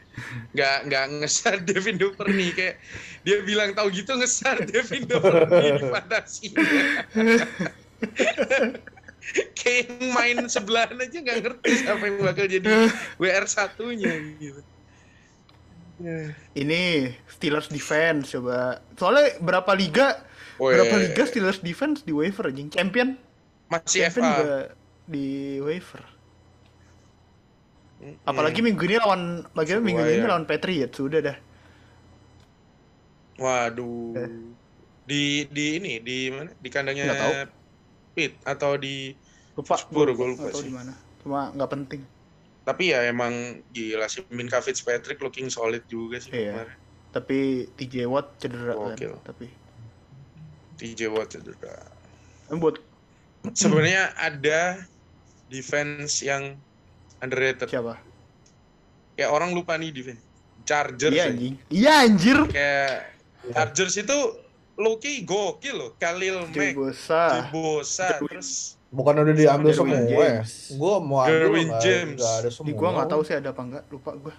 Nggak, 0.56 0.88
nggak 0.88 1.06
nge-start 1.20 1.68
Devin 1.68 2.00
Duvernay. 2.00 2.56
Kayak 2.56 2.80
dia 3.28 3.44
bilang 3.44 3.76
tahu 3.76 3.92
gitu 3.92 4.16
nge-start 4.16 4.72
Devin 4.72 5.04
Duvernay 5.04 5.78
di 5.78 5.84
fantasi. 5.94 6.48
Kayak 9.60 9.92
yang 9.92 10.16
main 10.16 10.38
sebelahan 10.48 10.96
aja 10.96 11.18
nggak 11.20 11.38
ngerti 11.44 11.70
siapa 11.84 12.04
yang 12.08 12.18
bakal 12.24 12.46
jadi 12.48 12.70
WR 13.20 13.46
satunya 13.46 14.16
gitu. 14.40 14.62
Ini 16.54 16.82
Steelers 17.28 17.68
defense 17.68 18.32
coba. 18.38 18.80
Soalnya 18.96 19.36
berapa 19.42 19.72
liga 19.74 20.24
Weh, 20.62 20.74
berapa 20.74 20.96
liga 21.02 21.24
Steelers 21.28 21.60
defense 21.60 22.06
di 22.06 22.14
waiver 22.14 22.48
anjing. 22.48 22.70
Champion 22.72 23.18
masih 23.68 24.08
Champion 24.08 24.24
FA. 24.24 24.32
juga 24.32 24.58
di 25.10 25.28
waiver. 25.60 26.02
Apalagi 28.30 28.62
minggu 28.62 28.84
ini 28.86 28.96
lawan 29.02 29.42
bagaimana 29.58 29.84
minggu 29.84 30.04
ini 30.06 30.22
ya. 30.22 30.30
lawan 30.30 30.46
Patriots 30.46 30.96
sudah 31.02 31.20
dah. 31.20 31.38
Waduh. 33.42 34.14
Eh. 34.16 34.30
Di 35.08 35.50
di 35.50 35.66
ini 35.82 35.94
di 36.00 36.30
mana? 36.30 36.54
Di 36.62 36.70
kandangnya 36.70 37.50
Nggak 38.18 38.26
tahu. 38.26 38.34
Pit 38.34 38.34
atau 38.44 38.72
di 38.76 39.14
Lupa. 39.54 39.74
Spurs, 39.74 39.90
gua 39.90 40.14
gua 40.14 40.28
lupa 40.28 40.50
sih. 40.52 40.66
di 40.66 40.74
mana. 40.74 40.94
Cuma 41.22 41.54
nggak 41.54 41.72
penting. 41.72 42.02
tapi 42.62 42.92
ya 42.92 43.00
emang 43.08 43.32
gila 43.72 44.12
sih 44.12 44.28
Minka 44.28 44.60
Fitzpatrick 44.60 45.24
looking 45.24 45.48
solid 45.48 45.80
juga 45.88 46.20
sih 46.20 46.36
Iya. 46.36 46.68
kemarin. 46.68 46.76
Tapi 47.16 47.38
TJ 47.74 47.96
Watt 48.06 48.28
cedera 48.38 48.76
Gokil. 48.76 49.16
kan. 49.16 49.24
Tapi 49.24 49.48
TJ 50.76 51.08
Watt 51.08 51.32
cedera. 51.32 51.80
Buat 52.52 52.84
sebenarnya 53.56 54.12
ada 54.14 54.84
defense 55.48 56.20
yang 56.20 56.60
underrated. 57.18 57.72
Siapa? 57.72 57.96
Kayak 59.16 59.32
orang 59.32 59.56
lupa 59.56 59.80
nih 59.80 59.90
defense. 59.90 60.20
Chargers. 60.68 61.16
Iya 61.16 61.24
ya. 61.24 61.32
anjing. 61.32 61.56
Iya 61.72 61.92
anjir. 62.04 62.38
Kayak 62.52 62.94
Chargers 63.48 63.96
itu 63.96 64.18
Loki 64.78 65.22
gokil 65.22 65.76
loh. 65.76 65.90
Khalil 65.96 66.46
Mack, 66.48 66.74
Bosa. 66.74 67.50
Bosa, 67.50 68.08
Derwin- 68.14 68.38
terus 68.38 68.78
Bukan 68.88 69.20
udah 69.20 69.36
diambil 69.36 69.70
Derwin 69.70 69.92
semua 70.00 70.24
ya? 70.24 70.42
Gue 70.72 70.96
mau 71.02 71.20
ambil 71.20 71.34
Derwin 71.44 71.68
nggak 71.68 71.82
James. 71.82 72.18
nggak 72.18 72.36
ada 72.38 72.50
semua. 72.50 72.68
Di 72.68 72.74
gua 72.74 72.90
nggak 72.94 73.10
tahu 73.10 73.22
sih 73.22 73.36
ada 73.36 73.50
apa 73.52 73.62
enggak, 73.62 73.84
lupa 73.90 74.12
gua. 74.16 74.36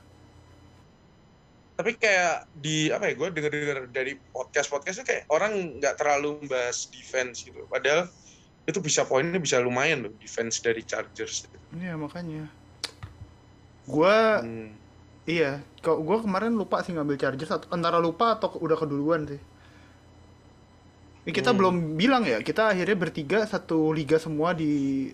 tapi 1.74 1.94
kayak 1.94 2.51
di 2.53 2.90
apa 2.90 3.07
ya 3.07 3.14
gue 3.14 3.29
denger 3.31 3.53
denger 3.55 3.79
dari 3.88 4.18
podcast 4.29 4.66
podcastnya 4.66 5.07
kayak 5.07 5.31
orang 5.31 5.79
nggak 5.79 5.94
terlalu 5.94 6.42
bahas 6.44 6.90
defense 6.90 7.46
gitu 7.46 7.62
padahal 7.66 8.11
itu 8.66 8.83
bisa 8.83 9.07
poinnya 9.07 9.38
bisa 9.38 9.62
lumayan 9.62 10.03
loh 10.03 10.12
defense 10.18 10.59
dari 10.59 10.83
Chargers 10.83 11.46
Iya 11.70 11.94
makanya. 11.94 12.51
Gua 13.87 14.42
Hmm. 14.42 14.74
iya, 15.22 15.62
kok 15.79 16.03
gua 16.03 16.18
kemarin 16.18 16.53
lupa 16.53 16.83
sih 16.83 16.92
ngambil 16.92 17.14
Chargers 17.14 17.46
atau 17.48 17.70
antara 17.70 17.96
lupa 17.96 18.35
atau 18.35 18.59
udah 18.59 18.74
keduluan 18.74 19.24
sih. 19.24 19.38
Ini 21.29 21.33
kita 21.35 21.53
Hmm. 21.53 21.59
belum 21.61 21.75
bilang 21.95 22.25
ya, 22.25 22.41
kita 22.41 22.73
akhirnya 22.73 22.97
bertiga 22.97 23.45
satu 23.45 23.93
liga 23.93 24.17
semua 24.17 24.57
di 24.57 24.71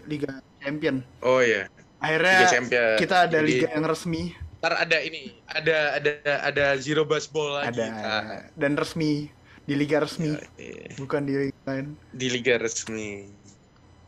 Liga 0.07 0.31
Champion. 0.57 1.03
oh 1.21 1.43
iya 1.43 1.67
Akhirnya 1.99 2.39
Liga 2.39 2.53
Champion 2.53 2.95
kita 2.97 3.17
ada 3.27 3.39
Jadi, 3.41 3.49
liga 3.51 3.69
yang 3.69 3.85
resmi, 3.85 4.23
ntar 4.61 4.79
ada 4.79 4.97
ini 4.97 5.35
ada 5.45 5.99
ada 5.99 6.13
ada 6.45 6.65
zero 6.79 7.03
baseball 7.03 7.59
lagi 7.59 7.75
ada 7.75 7.87
Nah, 7.91 8.41
dan 8.55 8.73
resmi 8.75 9.27
di 9.65 9.75
liga 9.75 9.99
resmi, 9.99 10.39
iya. 10.55 10.87
bukan 10.95 11.25
di 11.25 11.35
liga 11.43 11.59
lain. 11.67 11.99
di 12.13 12.27
liga 12.31 12.55
resmi 12.57 13.27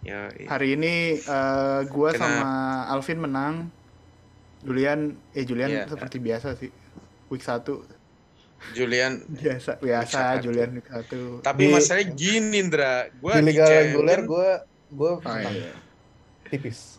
iya. 0.00 0.30
Hari 0.46 0.78
ini 0.78 0.94
eh, 1.18 1.80
gua 1.88 2.14
Kenapa? 2.14 2.22
sama 2.22 2.50
Alvin 2.88 3.18
menang. 3.18 3.54
Julian, 4.62 5.00
eh 5.32 5.42
Julian 5.42 5.70
Iya. 5.72 5.84
seperti 5.86 6.16
biasa 6.18 6.54
sih. 6.54 6.70
Week 7.26 7.40
1 7.40 7.82
Julian 8.68 9.22
biasa 9.26 9.78
biasa. 9.78 10.40
Julian 10.40 10.78
1. 10.78 11.40
tapi 11.40 11.62
Di- 11.62 11.72
masalahnya 11.72 12.06
gini 12.10 12.56
Indra 12.58 13.06
gue 13.10 13.32
Di 13.32 13.42
liga 13.44 13.64
reguler 13.64 14.20
gue 14.22 14.50
gue 14.88 15.10
Oh, 15.14 15.36
iya. 15.36 15.72
tipis. 16.46 16.98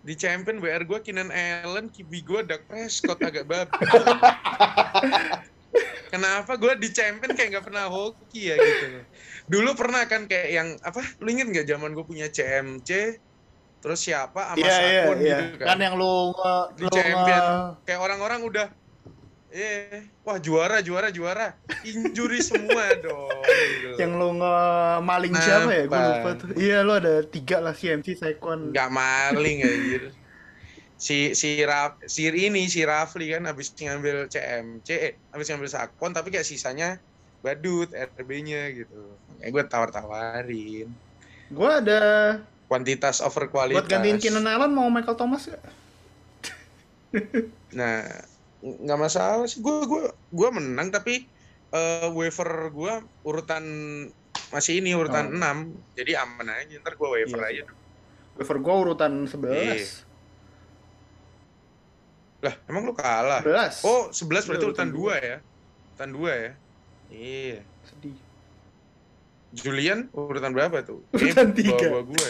di 0.00 0.14
champion 0.14 0.58
WR 0.58 0.84
gue 0.84 0.98
Keenan 1.00 1.28
Allen 1.28 1.88
kibi 1.88 2.20
gue 2.20 2.40
Dak 2.42 2.62
Prescott 2.64 3.18
agak 3.18 3.42
babi 3.42 3.74
kenapa 6.08 6.54
gue 6.54 6.72
di 6.76 6.88
champion 6.88 7.30
kayak 7.30 7.48
nggak 7.52 7.66
pernah 7.66 7.86
hoki 7.86 8.50
ya 8.50 8.56
gitu 8.56 8.86
dulu 9.48 9.74
pernah 9.74 10.02
kan 10.04 10.26
kayak 10.26 10.48
yang 10.48 10.68
apa 10.80 11.02
lu 11.18 11.28
inget 11.28 11.46
nggak 11.48 11.66
zaman 11.68 11.90
gue 11.92 12.02
punya 12.02 12.26
CMC 12.26 13.18
terus 13.80 13.98
siapa 13.98 14.52
sama 14.52 14.58
Iya 14.58 14.74
iya 14.78 15.00
Sakun 15.00 15.18
iya. 15.18 15.38
gitu 15.42 15.44
Kan 15.56 15.66
kan, 15.66 15.78
yang 15.80 15.94
lu 15.96 16.14
Di 16.70 16.82
lu 16.82 16.88
champion. 16.88 17.42
nge- 17.42 17.70
kayak 17.82 18.00
orang-orang 18.00 18.40
udah 18.42 18.66
eh 19.50 20.06
wah 20.22 20.38
juara 20.38 20.78
juara 20.78 21.10
juara 21.10 21.58
injury 21.82 22.38
semua 22.38 22.94
dong 23.04 23.42
gitu. 23.82 23.98
yang 23.98 24.14
nge 24.14 24.54
maling 25.02 25.34
Kenapa? 25.34 25.46
siapa 25.46 25.70
ya? 25.74 25.84
Gue 25.90 26.00
lupa 26.06 26.30
tuh. 26.38 26.46
Iya 26.54 26.78
lu 26.86 26.92
ada 26.94 27.14
tiga 27.26 27.58
lah 27.58 27.74
CMC 27.74 28.14
Saquon. 28.14 28.70
nggak 28.70 28.88
maling 28.94 29.58
anjir 29.66 30.02
si 31.00 31.32
si 31.32 31.64
Raf, 31.64 31.96
si 32.04 32.28
ini 32.28 32.68
si 32.68 32.84
Rafli 32.84 33.32
kan 33.32 33.48
habis 33.48 33.72
ngambil 33.72 34.28
CMC 34.28 34.88
eh 34.92 35.12
habis 35.32 35.48
ngambil 35.48 35.72
Sakon 35.72 36.12
tapi 36.12 36.28
kayak 36.28 36.44
sisanya 36.44 37.00
badut 37.40 37.88
RB-nya 37.96 38.68
gitu 38.76 39.16
kayak 39.40 39.50
gue 39.50 39.62
tawar-tawarin 39.64 40.88
Gue 41.50 41.70
ada 41.72 42.02
kuantitas 42.68 43.24
over 43.24 43.48
kualitas 43.48 43.80
buat 43.82 43.88
gantiin 43.90 44.20
Keenan 44.20 44.46
Allen 44.46 44.70
mau 44.70 44.86
Michael 44.92 45.16
Thomas 45.18 45.48
gak? 45.48 45.64
nah 47.78 48.04
nggak 48.60 48.98
masalah 48.98 49.48
sih 49.48 49.58
gue 49.58 49.76
gue 49.84 50.02
gue 50.12 50.48
menang 50.52 50.92
tapi 50.92 51.24
eh, 51.70 52.08
waiver 52.12 52.68
gue 52.68 52.92
urutan 53.24 53.64
masih 54.50 54.78
ini 54.78 54.92
urutan 54.92 55.30
Oh. 55.30 55.64
6 55.64 55.96
jadi 55.96 56.20
aman 56.20 56.46
aja 56.50 56.74
ntar 56.78 56.94
gue 56.94 57.08
waiver 57.08 57.40
Iya, 57.46 57.64
aja 57.64 57.74
Waiver 58.30 58.56
gue 58.56 58.74
urutan 58.74 59.12
11. 59.28 59.52
Iya. 59.52 59.76
lah 62.40 62.54
emang 62.66 62.88
lu 62.88 62.96
kalah 62.96 63.44
11. 63.44 63.84
Oh, 63.84 64.08
11 64.08 64.48
berarti 64.48 64.64
Iya, 64.64 64.70
urutan 64.72 64.88
urutan 64.88 64.88
2 64.96 65.28
ya. 65.28 65.36
Urutan 65.92 66.10
2 66.16 66.24
ya. 66.32 66.52
Iya. 67.10 67.60
Sedih. 67.84 68.16
Julian 69.52 70.08
urutan 70.14 70.56
berapa 70.56 70.80
tuh? 70.80 71.04
Urutan 71.12 71.52
Kayaknya 71.52 71.74
tiga. 71.76 71.86
Bawa 71.92 72.02
gua. 72.06 72.28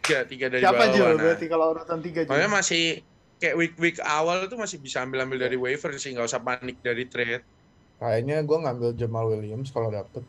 Tiga, 0.00 0.18
tiga 0.24 0.46
dari 0.48 0.62
Siapa 0.64 0.80
bawah. 0.80 0.94
Jul? 0.96 1.04
nah. 1.04 1.20
Berarti 1.20 1.46
kalau 1.46 1.66
urutan 1.76 1.98
3 2.00 2.08
Jul. 2.24 2.30
Makanya 2.32 2.50
masih 2.56 2.84
kayak 3.38 3.56
week-week 3.56 3.98
awal 4.02 4.46
tuh 4.50 4.58
masih 4.58 4.82
bisa 4.82 5.02
ambil-ambil 5.02 5.46
dari 5.46 5.54
waiver 5.54 5.94
sih, 5.96 6.14
nggak 6.14 6.26
usah 6.26 6.42
panik 6.42 6.78
dari 6.82 7.06
trade. 7.06 7.42
Kayaknya 7.98 8.42
gue 8.46 8.58
ngambil 8.62 8.90
Jamal 8.94 9.24
Williams 9.30 9.70
kalau 9.74 9.90
dapet. 9.90 10.22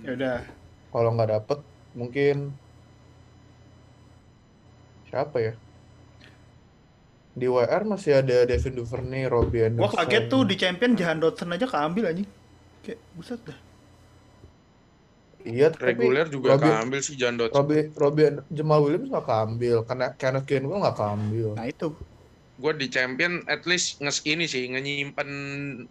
Ya 0.00 0.16
udah. 0.16 0.38
Kalau 0.92 1.10
nggak 1.16 1.30
dapet 1.36 1.58
mungkin 1.92 2.52
siapa 5.08 5.36
ya? 5.40 5.52
Di 7.30 7.46
WR 7.46 7.82
masih 7.86 8.20
ada 8.20 8.44
Devin 8.44 8.74
Duvernay, 8.76 9.24
Robbie 9.30 9.64
Gua 9.64 9.88
Anderson. 9.88 9.98
kaget 10.04 10.24
tuh 10.28 10.42
di 10.44 10.54
champion 10.58 10.92
Jahan 10.98 11.18
Dotson 11.22 11.52
aja 11.54 11.64
keambil 11.64 12.10
anjing. 12.12 12.28
Kayak 12.84 13.00
buset 13.16 13.40
dah. 13.44 13.69
Iya, 15.42 15.72
Reguler 15.72 16.26
juga 16.26 16.54
Robbie- 16.54 16.68
keambil 16.68 17.00
sih 17.00 17.14
John 17.14 17.34
Dodson. 17.34 17.56
Robbie, 17.56 17.88
Robbie 17.92 18.26
Jamal 18.48 18.80
Williams 18.80 19.08
nggak 19.08 19.24
keambil, 19.24 19.76
karena 19.82 20.06
Kenneth 20.14 20.44
Gainwell 20.44 20.80
nggak 20.80 20.96
keambil. 20.96 21.48
Nah 21.54 21.64
itu. 21.64 21.88
Gue 22.56 22.72
di 22.74 22.86
champion 22.86 23.40
at 23.46 23.64
least 23.64 23.98
nges 23.98 24.20
ini 24.24 24.44
sih, 24.44 24.68
ngenyimpen 24.68 25.28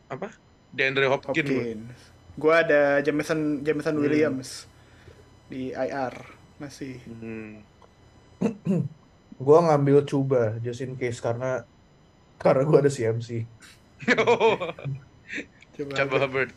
apa? 0.06 0.30
DeAndre 0.70 1.10
Hopkins. 1.10 1.34
gua. 1.42 1.58
Hopkins. 1.58 2.00
Gua 2.36 2.54
ada 2.62 2.82
Jameson 3.00 3.40
Jameson 3.62 3.96
Hmm. 3.96 4.04
Williams 4.04 4.70
di 5.48 5.70
IR 5.70 6.14
masih. 6.58 7.02
Hmm. 7.10 7.66
Gue 9.40 9.58
ngambil 9.58 10.04
Cuba 10.04 10.60
just 10.60 10.80
in 10.80 10.94
case 10.94 11.18
karena 11.18 11.64
karena 12.38 12.62
gue 12.62 12.78
ada 12.78 12.88
CMC. 12.88 13.48
Coba. 15.74 15.94
Coba 15.96 16.16
Hubbard. 16.20 16.52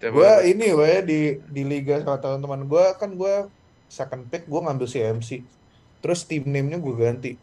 Coba 0.00 0.16
Gue 0.16 0.32
ini 0.48 0.72
we 0.72 0.92
di 1.04 1.20
di 1.52 1.62
liga 1.68 2.00
sama 2.00 2.16
teman-teman 2.16 2.64
gue 2.64 2.84
kan 2.96 3.12
gue 3.12 3.52
second 3.92 4.24
pick 4.32 4.48
gue 4.48 4.60
ngambil 4.64 4.88
CMC. 4.88 5.44
Terus 6.00 6.24
tim 6.24 6.48
name-nya 6.48 6.80
gue 6.80 6.94
ganti 6.96 7.36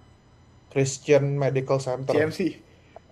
Christian 0.74 1.38
Medical 1.38 1.78
Center. 1.78 2.17
CMC. 2.17 2.58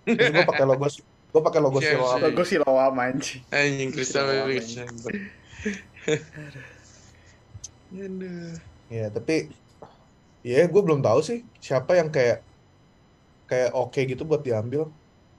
Terus 0.09 0.29
gue 0.33 0.45
pakai 0.49 0.65
logo 0.65 0.89
gue 0.89 1.41
pakai 1.45 1.61
logo 1.61 1.77
CMC. 1.77 1.93
Siloam. 1.93 2.19
Logo 2.25 2.41
si 2.41 2.55
Lawam 2.57 2.97
anjing. 2.97 3.41
Anjing 3.53 3.89
Palace. 3.93 4.17
apa-apa, 4.17 5.09
Aduh. 7.93 8.57
Ya 8.89 9.13
tapi 9.13 9.53
ya 10.41 10.65
gue 10.65 10.81
belum 10.81 11.05
tahu 11.05 11.21
sih 11.21 11.45
siapa 11.61 11.97
yang 12.01 12.09
kayak 12.09 12.41
kayak 13.45 13.77
oke 13.77 14.01
gitu 14.01 14.25
buat 14.25 14.41
diambil. 14.41 14.89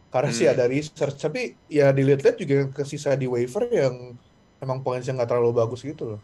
Karena 0.09 0.31
sih 0.33 0.47
Hmm. 0.47 0.55
ada 0.57 0.65
research 0.67 1.19
tapi 1.19 1.41
ya 1.69 1.91
dilihat-lihat 1.93 2.37
juga 2.39 2.55
yang 2.65 2.71
kesisa 2.73 3.13
di 3.15 3.27
waiver 3.29 3.69
yang 3.69 4.17
emang 4.59 4.81
poinnya 4.81 5.13
nggak 5.13 5.29
terlalu 5.29 5.53
bagus 5.53 5.83
gitu 5.83 6.17
loh. 6.17 6.21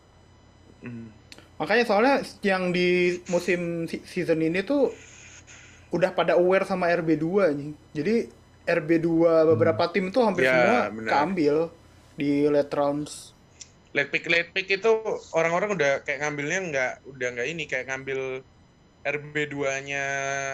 Hmm. 0.83 1.12
Makanya 1.61 1.85
soalnya 1.87 2.14
yang 2.42 2.73
di 2.73 2.88
musim 3.29 3.87
si- 3.87 4.03
season 4.03 4.42
ini 4.42 4.64
tuh 4.64 4.90
udah 5.92 6.11
pada 6.16 6.35
aware 6.35 6.64
sama 6.64 6.88
RB2 6.88 7.27
anjing. 7.45 7.73
Jadi 7.92 8.14
RB2 8.64 9.11
beberapa 9.55 9.90
tim 9.92 10.09
tuh 10.09 10.23
hampir 10.25 10.47
Ya, 10.47 10.55
semua 10.55 10.79
keambil 11.05 11.55
di 12.14 12.47
late 12.49 12.73
rounds. 12.73 13.37
Late 13.92 14.09
pick 14.09 14.25
late 14.25 14.51
pick 14.51 14.73
itu 14.73 14.90
orang-orang 15.31 15.77
udah 15.77 15.92
kayak 16.01 16.25
ngambilnya 16.25 16.59
nggak 16.73 16.92
udah 17.12 17.29
nggak 17.37 17.49
ini 17.53 17.64
kayak 17.68 17.92
ngambil 17.92 18.40
RB2-nya 19.03 20.05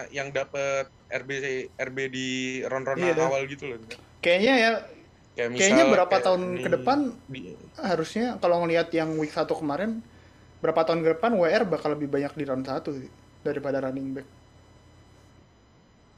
yang 0.09 0.29
dapet 0.29 0.89
RB 1.07 1.29
RB 1.75 1.97
di 2.07 2.29
round-round 2.63 2.99
Iya, 2.99 3.13
dah. 3.13 3.27
awal 3.27 3.45
gitu 3.45 3.65
loh. 3.65 3.77
Kayaknya 4.19 4.53
ya 4.55 4.71
Kayak 5.31 5.49
misal 5.49 5.61
kayaknya 5.61 5.85
berapa 5.87 6.09
kayak 6.11 6.25
tahun 6.25 6.41
ini 6.43 6.59
ke 6.59 6.69
depan 6.69 6.97
di- 7.25 7.55
harusnya 7.79 8.25
kalau 8.37 8.55
ngelihat 8.61 8.91
yang 8.91 9.15
week 9.15 9.31
1 9.31 9.47
kemarin 9.47 10.01
berapa 10.59 10.81
tahun 10.83 10.99
ke 10.99 11.09
depan 11.15 11.31
WR 11.33 11.63
bakal 11.63 11.95
lebih 11.95 12.09
banyak 12.09 12.33
di 12.33 12.43
round 12.43 12.65
1 12.65 12.83
sih 12.91 13.07
daripada 13.39 13.79
running 13.79 14.11
back. 14.11 14.27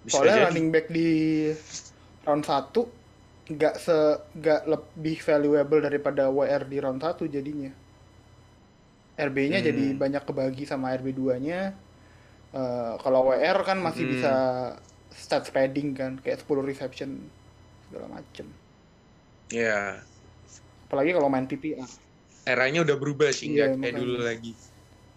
bisa 0.02 0.18
Soalnya 0.18 0.34
jadi. 0.34 0.46
running 0.50 0.68
back 0.70 0.86
di 0.90 1.10
round 2.24 2.42
1 2.42 2.90
nggak 3.52 3.76
se 3.78 3.98
nggak 4.34 4.62
lebih 4.66 5.18
valuable 5.20 5.80
daripada 5.80 6.24
WR 6.26 6.64
di 6.64 6.78
round 6.80 7.00
1 7.00 7.28
jadinya. 7.28 7.70
RB-nya 9.14 9.60
Hmm. 9.60 9.68
jadi 9.68 9.86
banyak 9.94 10.24
kebagi 10.26 10.64
sama 10.66 10.96
RB2-nya. 10.96 11.78
Eh, 12.52 12.94
kalau 13.00 13.26
WR 13.26 13.64
kan 13.64 13.80
masih 13.80 14.04
Hmm. 14.04 14.12
bisa 14.12 14.34
stat 15.10 15.48
padding 15.48 15.96
kan 15.96 16.20
kayak 16.20 16.40
10 16.40 16.60
reception 16.62 17.24
segala 17.88 18.12
macem. 18.12 18.48
Ya. 19.48 20.04
Apalagi 20.86 21.12
kalau 21.12 21.28
main 21.28 21.46
PPR. 21.46 21.88
eranya 22.42 22.82
udah 22.82 22.98
berubah 22.98 23.30
sih, 23.30 23.54
Iya, 23.54 23.70
nggak 23.70 23.78
kayak 23.78 23.78
makanya. 23.78 24.00
dulu 24.02 24.16
lagi. 24.20 24.52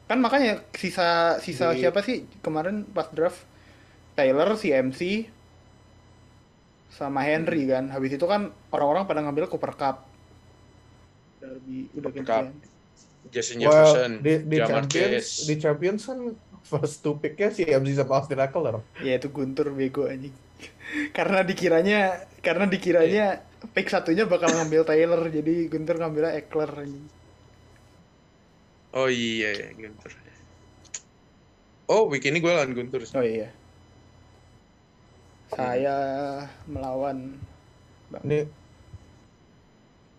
Kan 0.05 0.19
makanya 0.21 0.53
sisa 0.71 1.09
sisa 1.41 1.73
Di- 1.73 1.81
siapa 1.81 1.99
sih 1.99 2.29
kemarin 2.39 2.85
pas 2.85 3.09
draft 3.09 3.41
Taylor, 4.13 4.55
CMC 4.55 5.33
sama 6.91 7.25
Henry 7.25 7.65
kan. 7.65 7.89
Habis 7.89 8.15
itu 8.15 8.23
kan 8.23 8.53
orang-orang 8.69 9.05
pada 9.05 9.21
ngambil 9.21 9.49
Cooper 9.49 9.73
Cup. 9.73 10.05
Darby 11.41 11.89
udah 11.93 12.11
Cooper 12.13 12.23
gantian. 12.23 12.47
Justin 13.27 13.57
Well, 13.59 13.73
Jefferson, 13.73 14.13
di, 14.21 14.33
di 14.45 14.57
Jamar 14.57 14.85
Champions, 14.85 15.25
Chase. 15.25 15.35
di 15.43 15.55
Champions 15.57 16.03
kan 16.05 16.19
first 16.65 17.05
two 17.05 17.21
pick-nya 17.21 17.53
si 17.53 17.69
MC 17.69 17.95
sama 17.95 18.19
Austin 18.19 18.41
Eckler. 18.41 18.81
Ya 19.05 19.21
itu 19.21 19.29
Guntur 19.29 19.71
bego 19.71 20.09
anjing. 20.09 20.33
karena 21.17 21.45
dikiranya 21.45 22.25
karena 22.41 22.65
dikiranya 22.65 23.45
pick 23.77 23.93
satunya 23.93 24.25
bakal 24.25 24.49
ngambil 24.49 24.89
Taylor 24.89 25.21
jadi 25.29 25.69
Guntur 25.69 26.01
ngambilnya 26.01 26.33
Eckler 26.41 26.73
anjing. 26.73 27.07
Oh 28.95 29.11
iya, 29.11 29.53
iya, 29.53 29.69
Guntur. 29.77 30.11
Oh, 31.85 32.09
week 32.09 32.25
ini 32.25 32.41
gue 32.41 32.49
lawan 32.49 32.73
Guntur. 32.73 33.05
sih. 33.05 33.13
Oh 33.13 33.21
iya. 33.21 33.53
Saya 35.53 35.97
melawan 36.65 37.37
Bang. 38.09 38.25
Ini 38.25 38.39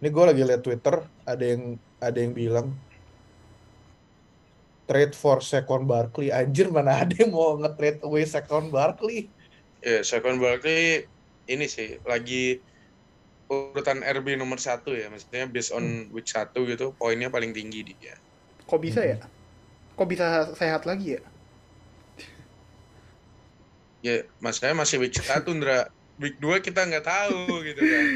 ini 0.03 0.08
gue 0.12 0.23
lagi 0.27 0.41
liat 0.45 0.62
Twitter 0.62 0.95
ada 1.25 1.43
yang 1.43 1.79
ada 1.97 2.17
yang 2.19 2.34
bilang 2.36 2.67
trade 4.86 5.13
for 5.17 5.41
Saquon 5.41 5.89
Barkley 5.89 6.30
anjir 6.30 6.69
mana 6.69 7.06
ada 7.06 7.13
yang 7.13 7.34
mau 7.34 7.58
nge-trade 7.58 8.02
away 8.06 8.26
Saquon 8.26 8.69
Barkley 8.69 9.30
Ya, 9.86 10.02
Saquon 10.02 10.41
Barkley 10.41 11.06
ini 11.45 11.69
sih 11.69 12.02
lagi 12.10 12.58
urutan 13.45 14.02
RB 14.02 14.34
nomor 14.34 14.58
satu 14.58 14.98
ya, 14.98 15.06
maksudnya 15.13 15.45
based 15.45 15.69
on 15.69 16.10
week 16.10 16.26
satu 16.26 16.65
gitu, 16.65 16.98
poinnya 16.98 17.30
paling 17.30 17.54
tinggi 17.54 17.86
dia. 17.86 18.17
Kok 18.65 18.82
bisa 18.82 19.06
ya? 19.06 19.21
Kok 19.93 20.08
bisa 20.10 20.50
sehat 20.58 20.89
lagi 20.89 21.21
ya? 21.21 21.21
Ya, 24.02 24.26
maksudnya 24.41 24.74
masih 24.74 24.98
week 25.02 25.13
satu, 25.17 25.54
Ndra. 25.54 25.89
Week 26.17 26.38
2 26.41 26.65
kita 26.65 26.86
nggak 26.89 27.06
tahu 27.06 27.62
gitu 27.62 27.82
kan. 27.82 28.06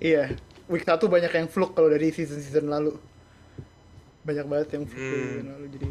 Iya, 0.00 0.32
week 0.64 0.88
1 0.88 0.96
banyak 0.96 1.28
yang 1.28 1.48
fluke 1.48 1.76
kalau 1.76 1.92
dari 1.92 2.08
season-season 2.08 2.72
lalu. 2.72 2.96
Banyak 4.20 4.46
banget 4.46 4.68
yang 4.76 4.84
dari 4.84 5.00
Hmm. 5.00 5.48
lalu 5.48 5.66
jadi 5.72 5.88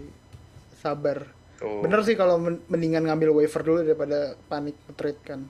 sabar. 0.76 1.18
Tuh. 1.58 1.84
Bener 1.84 2.00
sih 2.04 2.15
kalau 2.15 2.39
men- 2.39 2.63
mendingan 2.68 3.04
ngambil 3.04 3.36
waiver 3.36 3.62
dulu 3.62 3.80
daripada 3.84 4.18
panik 4.48 4.78
trade 4.96 5.22
kan. 5.26 5.42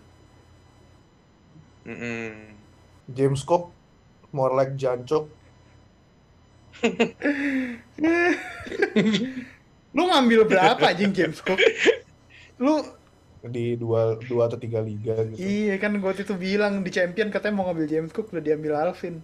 Mm-mm. 1.86 2.54
James 3.10 3.42
Cook 3.42 3.74
more 4.30 4.54
like 4.54 4.78
Jancok 4.78 5.26
Lu 9.90 10.04
ngambil 10.06 10.46
berapa 10.46 10.84
anjing 10.86 11.10
James 11.10 11.42
Cook? 11.42 11.58
Lu 12.62 12.86
di 13.40 13.80
dua 13.80 14.20
dua 14.20 14.52
atau 14.52 14.60
tiga 14.60 14.84
liga 14.84 15.16
gitu 15.32 15.40
iya 15.40 15.80
kan 15.80 15.96
gue 15.96 16.04
waktu 16.04 16.28
itu 16.28 16.36
bilang 16.36 16.84
di 16.84 16.92
champion 16.92 17.32
katanya 17.32 17.56
mau 17.56 17.72
ngambil 17.72 17.88
James 17.88 18.12
Cook 18.12 18.36
udah 18.36 18.44
diambil 18.44 18.76
Alvin. 18.76 19.24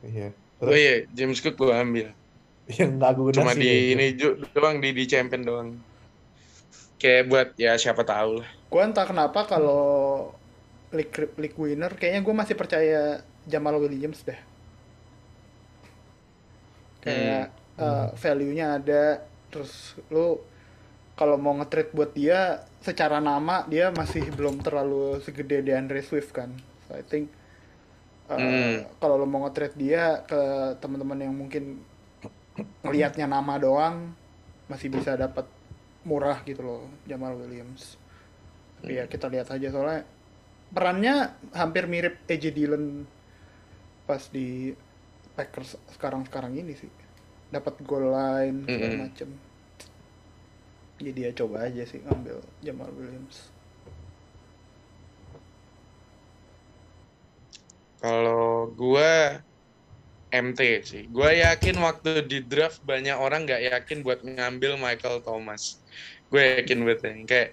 iya 0.00 0.32
Oh 0.62 0.74
iya, 0.74 1.06
James 1.14 1.38
Cook 1.42 1.56
gue 1.58 1.74
ambil. 1.74 2.08
yang 2.78 2.98
nggak 3.00 3.12
guna 3.16 3.42
Cuma 3.42 3.50
sih 3.54 3.60
di 3.62 3.70
gitu. 3.70 3.94
ini 3.94 4.06
ju- 4.20 4.38
doang 4.54 4.76
di 4.82 4.90
di 4.92 5.04
champion 5.08 5.42
doang. 5.48 5.68
Kayak 6.98 7.22
buat 7.30 7.48
ya 7.56 7.72
siapa 7.78 8.02
tahu 8.02 8.42
lah. 8.42 8.48
Gue 8.68 8.82
entah 8.84 9.06
kenapa 9.08 9.46
kalau 9.48 9.82
league, 10.92 11.12
league 11.40 11.58
winner 11.58 11.92
kayaknya 11.96 12.20
gue 12.26 12.34
masih 12.36 12.54
percaya 12.58 13.02
Jamal 13.48 13.76
Williams 13.80 14.20
deh. 14.26 14.36
Kayak 17.00 17.54
uh, 17.78 18.12
value-nya 18.18 18.66
ada 18.82 19.22
terus 19.48 19.96
lu 20.12 20.36
kalau 21.18 21.34
mau 21.40 21.54
nge-trade 21.58 21.90
buat 21.96 22.12
dia 22.14 22.62
secara 22.84 23.18
nama 23.18 23.64
dia 23.66 23.90
masih 23.90 24.28
belum 24.34 24.60
terlalu 24.62 25.18
segede 25.24 25.62
DeAndre 25.64 26.02
Swift 26.04 26.30
kan. 26.34 26.50
So 26.86 26.94
I 26.98 27.02
think 27.06 27.30
uh, 28.28 28.36
Hmm. 28.36 28.76
kalau 29.00 29.16
lo 29.16 29.26
mau 29.26 29.44
nge-trade 29.48 29.76
dia 29.76 30.22
ke 30.24 30.40
teman-teman 30.78 31.18
yang 31.18 31.34
mungkin 31.34 31.80
ngelihatnya 32.82 33.24
nama 33.24 33.56
doang 33.56 34.12
masih 34.68 34.92
bisa 34.92 35.16
dapat 35.16 35.46
murah 36.04 36.40
gitu 36.44 36.60
loh 36.60 36.82
Jamal 37.04 37.34
Williams. 37.34 37.96
Tapi 38.80 38.98
ya 38.98 39.04
kita 39.08 39.26
lihat 39.26 39.48
aja 39.50 39.68
soalnya 39.72 40.04
perannya 40.68 41.32
hampir 41.56 41.88
mirip 41.88 42.20
AJ 42.28 42.52
Dillon 42.52 43.08
pas 44.04 44.20
di 44.28 44.72
Packers 45.34 45.78
sekarang-sekarang 45.96 46.52
ini 46.54 46.74
sih. 46.74 46.90
Dapat 47.48 47.80
goal 47.82 48.12
line 48.12 48.68
segala 48.68 48.92
Mm-mm. 48.92 49.02
macem. 49.08 49.28
Jadi 50.98 51.20
ya 51.24 51.30
coba 51.32 51.64
aja 51.64 51.82
sih 51.86 52.02
ngambil 52.02 52.42
Jamal 52.60 52.90
Williams. 52.92 53.54
Kalau 57.98 58.70
gua 58.72 59.42
MT 60.28 60.60
sih. 60.84 61.02
Gua 61.08 61.32
yakin 61.32 61.76
waktu 61.80 62.22
di 62.24 62.44
draft 62.44 62.84
banyak 62.84 63.16
orang 63.16 63.48
nggak 63.48 63.62
yakin 63.74 64.04
buat 64.04 64.20
ngambil 64.22 64.76
Michael 64.76 65.24
Thomas. 65.24 65.80
Gue 66.28 66.60
yakin 66.60 66.84
banget 66.84 67.00
nih. 67.08 67.16
Kayak 67.24 67.50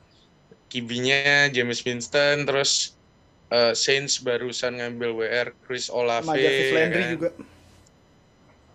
kibinya 0.67 1.47
James 1.47 1.79
Winston, 1.81 2.43
terus 2.43 2.99
eh, 3.47 3.71
Saints 3.71 4.19
barusan 4.19 4.75
ngambil 4.75 5.15
WR 5.15 5.47
Chris 5.63 5.87
Olave. 5.87 6.27
Sama 6.27 6.35
Jarvis 6.35 6.67
ya 6.67 6.75
Landry 6.75 7.03
kan? 7.03 7.11
juga. 7.15 7.29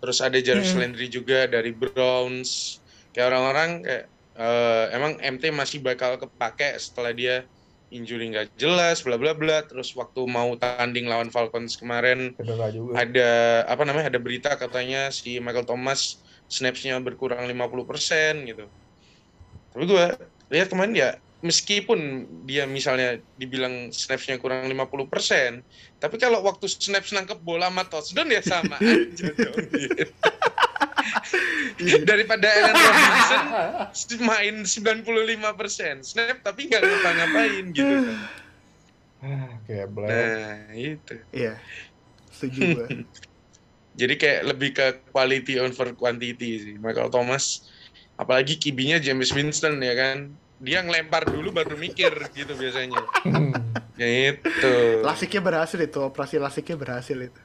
Terus 0.01 0.17
ada 0.17 0.37
Jarvis 0.41 0.73
Hmm. 0.73 0.81
Landry 0.81 1.07
juga 1.07 1.45
dari 1.45 1.69
Browns. 1.69 2.81
Kayak 3.13 3.27
orang-orang 3.29 3.69
kayak 3.85 4.05
eh, 4.33 4.85
emang 4.97 5.11
MT 5.21 5.43
masih 5.53 5.77
bakal 5.85 6.17
kepake 6.17 6.73
setelah 6.81 7.13
dia 7.13 7.45
injury 7.91 8.31
nggak 8.31 8.55
jelas, 8.55 9.03
bla 9.03 9.19
bla 9.19 9.35
bla. 9.35 9.61
Terus 9.67 9.91
waktu 9.93 10.23
mau 10.25 10.55
tanding 10.57 11.05
lawan 11.05 11.29
Falcons 11.29 11.75
kemarin 11.75 12.33
juga 12.39 12.97
ada 12.97 13.31
apa 13.67 13.83
namanya 13.83 14.07
ada 14.09 14.19
berita 14.23 14.55
katanya 14.55 15.11
si 15.11 15.37
Michael 15.43 15.67
Thomas 15.67 16.23
snaps-nya 16.47 16.99
berkurang 17.03 17.47
50% 17.47 18.47
gitu. 18.49 18.65
Tapi 19.71 19.83
gue 19.87 20.05
lihat 20.51 20.67
kemarin 20.67 20.95
ya 20.95 21.09
meskipun 21.41 22.29
dia 22.45 22.69
misalnya 22.69 23.17
dibilang 23.33 23.89
snaps-nya 23.89 24.37
kurang 24.37 24.69
50%, 24.69 25.65
tapi 25.97 26.15
kalau 26.21 26.45
waktu 26.45 26.69
snaps 26.69 27.11
nangkep 27.17 27.41
bola 27.41 27.67
sama 27.67 27.83
touchdown 27.89 28.29
ya 28.29 28.41
sama 28.45 28.77
aja 28.85 29.27
dong. 29.33 29.57
gitu. 29.73 30.05
Daripada 32.09 32.47
Allen 32.47 32.75
Robinson 32.75 34.21
main 34.21 34.55
95% 34.63 36.05
snap 36.05 36.37
tapi 36.45 36.69
nggak 36.69 36.81
ngapa-ngapain 36.81 37.65
gitu 37.73 37.95
kan. 38.07 38.19
Kayak 39.69 39.87
Blair 39.93 40.11
Nah, 40.11 40.73
itu. 40.73 41.15
Iya. 41.29 41.53
Setuju 42.33 42.59
gue. 42.73 42.87
Jadi 43.99 44.13
kayak 44.15 44.41
lebih 44.47 44.69
ke 44.71 44.87
quality 45.11 45.59
over 45.59 45.91
quantity 45.93 46.49
sih. 46.63 46.75
Michael 46.79 47.11
Thomas, 47.11 47.67
apalagi 48.15 48.55
kibinya 48.55 48.95
James 48.97 49.29
Winston 49.35 49.83
ya 49.83 49.93
kan. 49.93 50.31
Dia 50.61 50.79
ngelempar 50.85 51.25
dulu 51.27 51.51
baru 51.51 51.75
mikir 51.75 52.13
gitu 52.31 52.53
biasanya. 52.55 53.01
Ya 53.99 54.07
itu. 54.31 54.73
Lasiknya 55.03 55.41
berhasil 55.43 55.75
itu, 55.75 55.99
operasi 55.99 56.39
lasiknya 56.39 56.77
berhasil 56.79 57.17
itu. 57.17 57.41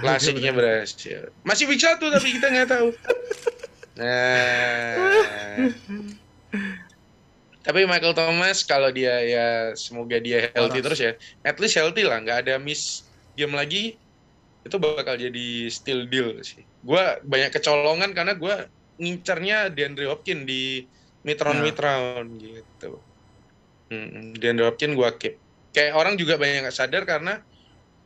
Klasiknya 0.00 0.52
berhasil. 0.54 1.30
Masih 1.42 1.66
week 1.66 1.82
satu 1.82 2.08
tapi 2.08 2.38
kita 2.38 2.46
nggak 2.48 2.68
tahu. 2.70 2.88
Nah. 3.98 4.94
Tapi 7.68 7.84
Michael 7.84 8.16
Thomas 8.16 8.64
kalau 8.64 8.88
dia 8.88 9.20
ya 9.28 9.46
semoga 9.76 10.16
dia 10.16 10.48
healthy 10.56 10.80
Waras. 10.80 10.86
terus 10.88 11.00
ya. 11.04 11.12
At 11.44 11.60
least 11.60 11.76
healthy 11.76 12.06
lah, 12.06 12.22
nggak 12.24 12.48
ada 12.48 12.54
miss 12.56 13.04
game 13.36 13.52
lagi. 13.52 14.00
Itu 14.64 14.80
bakal 14.80 15.20
jadi 15.20 15.68
steal 15.68 16.08
deal 16.08 16.32
sih. 16.40 16.64
Gua 16.80 17.20
banyak 17.20 17.52
kecolongan 17.52 18.16
karena 18.16 18.32
gua 18.38 18.64
ngincarnya 18.96 19.68
DeAndre 19.68 20.08
Hopkins 20.08 20.48
di 20.48 20.86
mid-round 21.26 21.60
Nah. 21.60 21.64
mid-round 21.68 22.30
gitu. 22.40 22.92
Hmm, 23.92 24.32
DeAndre 24.38 24.64
Hopkins 24.72 24.96
gua 24.96 25.12
keep. 25.12 25.36
Kayak 25.76 25.92
orang 25.98 26.16
juga 26.16 26.40
banyak 26.40 26.64
nggak 26.64 26.76
sadar 26.76 27.04
karena 27.04 27.44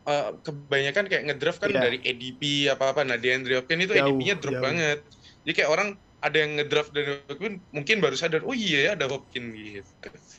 eh, 0.03 0.29
kebanyakan 0.41 1.05
kayak 1.07 1.25
ngedraft 1.31 1.59
kan 1.59 1.71
Iya. 1.71 1.81
dari 1.81 1.99
ADP 2.01 2.43
apa-apa. 2.69 3.03
Nah, 3.03 3.17
DeAndre 3.17 3.59
Hopkins 3.59 3.87
itu 3.87 3.95
ADP-nya 3.95 4.35
drop 4.37 4.55
jauh. 4.55 4.65
banget. 4.65 4.99
Jadi 5.43 5.53
kayak 5.55 5.71
orang 5.71 5.89
ada 6.19 6.37
yang 6.39 6.53
ngedraft 6.55 6.91
dari 6.91 7.09
Hopkins 7.27 7.59
mungkin 7.69 7.97
baru 7.99 8.15
sadar, 8.15 8.43
oh 8.43 8.55
iya 8.55 8.79
ya 8.87 8.91
ada 8.95 9.07
Hopkins 9.07 9.51
gitu. 9.53 9.91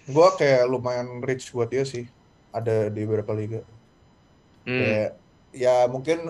gue 0.04 0.28
kayak 0.36 0.68
lumayan 0.68 1.20
rich 1.20 1.52
buat 1.52 1.68
dia 1.68 1.84
sih 1.84 2.04
ada 2.50 2.88
di 2.88 3.04
beberapa 3.04 3.32
liga 3.32 3.64
Hmm. 4.64 4.80
kayak 4.80 5.12
ya 5.52 5.88
mungkin 5.88 6.28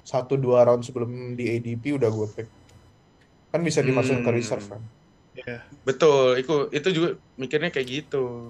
satu 0.00 0.36
dua 0.36 0.64
round 0.64 0.80
sebelum 0.80 1.08
di 1.32 1.44
ADP 1.50 1.92
udah 1.92 2.08
gue 2.08 2.28
pick 2.30 2.48
kan 3.48 3.60
bisa 3.60 3.80
dimasukin 3.80 4.20
ke 4.20 4.28
Hmm. 4.28 4.36
reserve 4.36 4.66
kan 4.66 4.82
Iya. 5.36 5.60
Betul, 5.84 6.40
itu 6.40 6.54
itu 6.70 6.88
juga 6.90 7.08
mikirnya 7.36 7.68
kayak 7.68 7.84
gitu. 7.84 8.48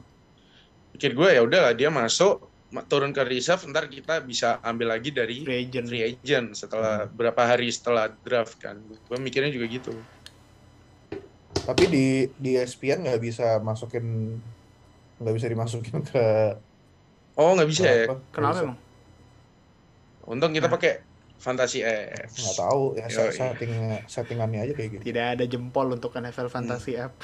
Mikir 0.91 1.11
gue 1.13 1.29
ya 1.29 1.43
udahlah 1.43 1.75
dia 1.75 1.91
masuk 1.91 2.39
ma- 2.39 2.56
turun 2.91 3.11
ke 3.17 3.23
reserve 3.33 3.62
ntar 3.71 3.85
kita 3.87 4.12
bisa 4.31 4.59
ambil 4.71 4.89
lagi 4.95 5.11
dari 5.14 5.47
Free 5.47 5.59
agent. 5.67 5.87
free 5.91 6.03
agent 6.09 6.47
setelah 6.61 7.07
berapa 7.19 7.43
hari 7.51 7.67
setelah 7.71 8.05
draft 8.27 8.55
kan 8.64 8.77
gue 9.09 9.19
mikirnya 9.23 9.51
juga 9.55 9.67
gitu 9.71 9.93
Tapi 11.67 11.85
di 11.95 11.99
di 12.45 12.49
ESPN 12.59 12.99
nggak 13.05 13.21
bisa 13.27 13.45
masukin 13.69 14.05
nggak 15.21 15.35
bisa 15.37 15.49
dimasukin 15.53 15.97
ke 16.09 16.19
oh 17.39 17.51
nggak 17.55 17.69
bisa 17.73 17.85
ya 17.89 18.03
apa? 18.05 18.14
Kenapa 18.35 18.59
emang? 18.64 18.79
untung 20.33 20.53
kita 20.57 20.67
Nah. 20.67 20.75
pakai 20.77 20.91
fantasi 21.45 21.77
F 21.85 22.33
Nggak 22.41 22.57
tahu 22.61 22.81
ya 23.01 23.07
Yoi. 23.09 23.37
setting 23.39 23.73
settingannya 24.14 24.59
aja 24.64 24.73
kayak 24.79 24.91
gitu. 24.97 25.05
Tidak 25.07 25.27
ada 25.37 25.45
jempol 25.53 25.87
untuk 25.97 26.11
NFL 26.17 26.49
Fantasy 26.55 26.91
Hmm. 26.97 27.05
App. 27.07 27.14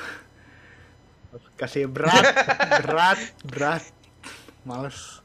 Kasih 1.60 1.88
berat, 1.88 2.24
berat, 2.84 3.18
berat. 3.44 3.82
Males. 4.64 5.21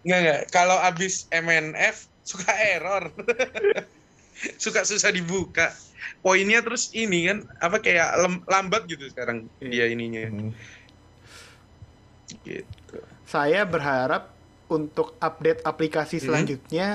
Nggak 0.00 0.20
nggak 0.20 0.40
kalau 0.48 0.78
abis 0.78 1.26
MNF 1.28 2.06
suka 2.22 2.50
error 2.54 3.10
suka 4.62 4.82
susah 4.82 5.10
dibuka 5.10 5.74
poinnya 6.20 6.60
terus 6.60 6.92
ini 6.92 7.26
kan 7.26 7.38
apa 7.58 7.78
kayak 7.78 8.08
lem- 8.16 8.44
lambat 8.44 8.86
gitu 8.86 9.08
sekarang 9.08 9.50
Iya. 9.58 9.68
dia 9.68 9.86
ininya 9.90 10.22
Hmm. 10.28 10.50
gitu 12.38 12.98
Saya 13.24 13.64
berharap 13.64 14.32
untuk 14.68 15.16
update 15.18 15.60
aplikasi 15.62 16.16
Hmm. 16.16 16.24
selanjutnya 16.24 16.88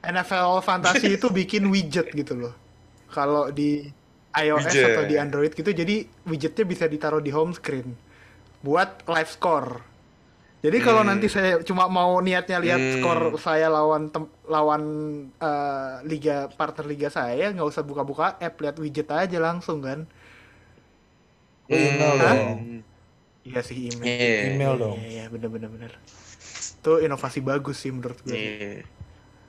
NFL 0.00 0.60
Fantasy 0.60 1.14
itu 1.14 1.26
bikin 1.40 1.66
widget 1.66 2.08
gitu 2.10 2.34
loh. 2.36 2.54
Kalau 3.08 3.50
di 3.50 3.90
iOS 4.32 4.64
Widget. 4.64 4.86
atau 4.88 5.02
di 5.04 5.14
Android 5.14 5.50
gitu, 5.50 5.66
jadi 5.66 5.96
widgetnya 6.24 6.64
bisa 6.64 6.86
ditaruh 6.86 7.18
di 7.18 7.28
home 7.28 7.50
screen 7.50 7.98
buat 8.60 9.02
live 9.04 9.28
score. 9.28 9.82
Jadi 10.60 10.76
kalau 10.84 11.00
Hmm. 11.00 11.16
nanti 11.16 11.26
saya 11.32 11.64
cuma 11.64 11.88
mau 11.88 12.20
niatnya 12.20 12.60
lihat 12.60 12.80
Hmm. 12.80 12.92
skor 13.00 13.20
saya 13.40 13.72
lawan 13.72 14.12
tem- 14.12 14.28
lawan 14.44 14.82
eh, 15.40 15.94
liga 16.04 16.52
partner 16.52 16.84
liga 16.84 17.08
saya, 17.08 17.48
nggak 17.48 17.64
usah 17.64 17.80
buka-buka 17.80 18.36
app, 18.36 18.54
lihat 18.60 18.76
widget 18.76 19.08
aja 19.08 19.40
langsung 19.40 19.80
kan. 19.80 20.04
Email 21.70 22.12
Hmm. 22.12 22.20
dong. 22.20 22.48
Iya 23.40 23.60
sih 23.64 23.88
email. 23.88 24.04
Iya. 24.04 24.40
Email 24.52 24.74
dong. 24.76 24.96
Iya, 25.00 25.08
iya 25.08 25.24
bener 25.32 25.48
bener 25.48 25.68
bener. 25.72 25.92
Itu 26.80 27.00
inovasi 27.00 27.40
bagus 27.40 27.80
sih 27.80 27.88
menurut 27.88 28.20
gue. 28.20 28.36
Iya. 28.36 28.84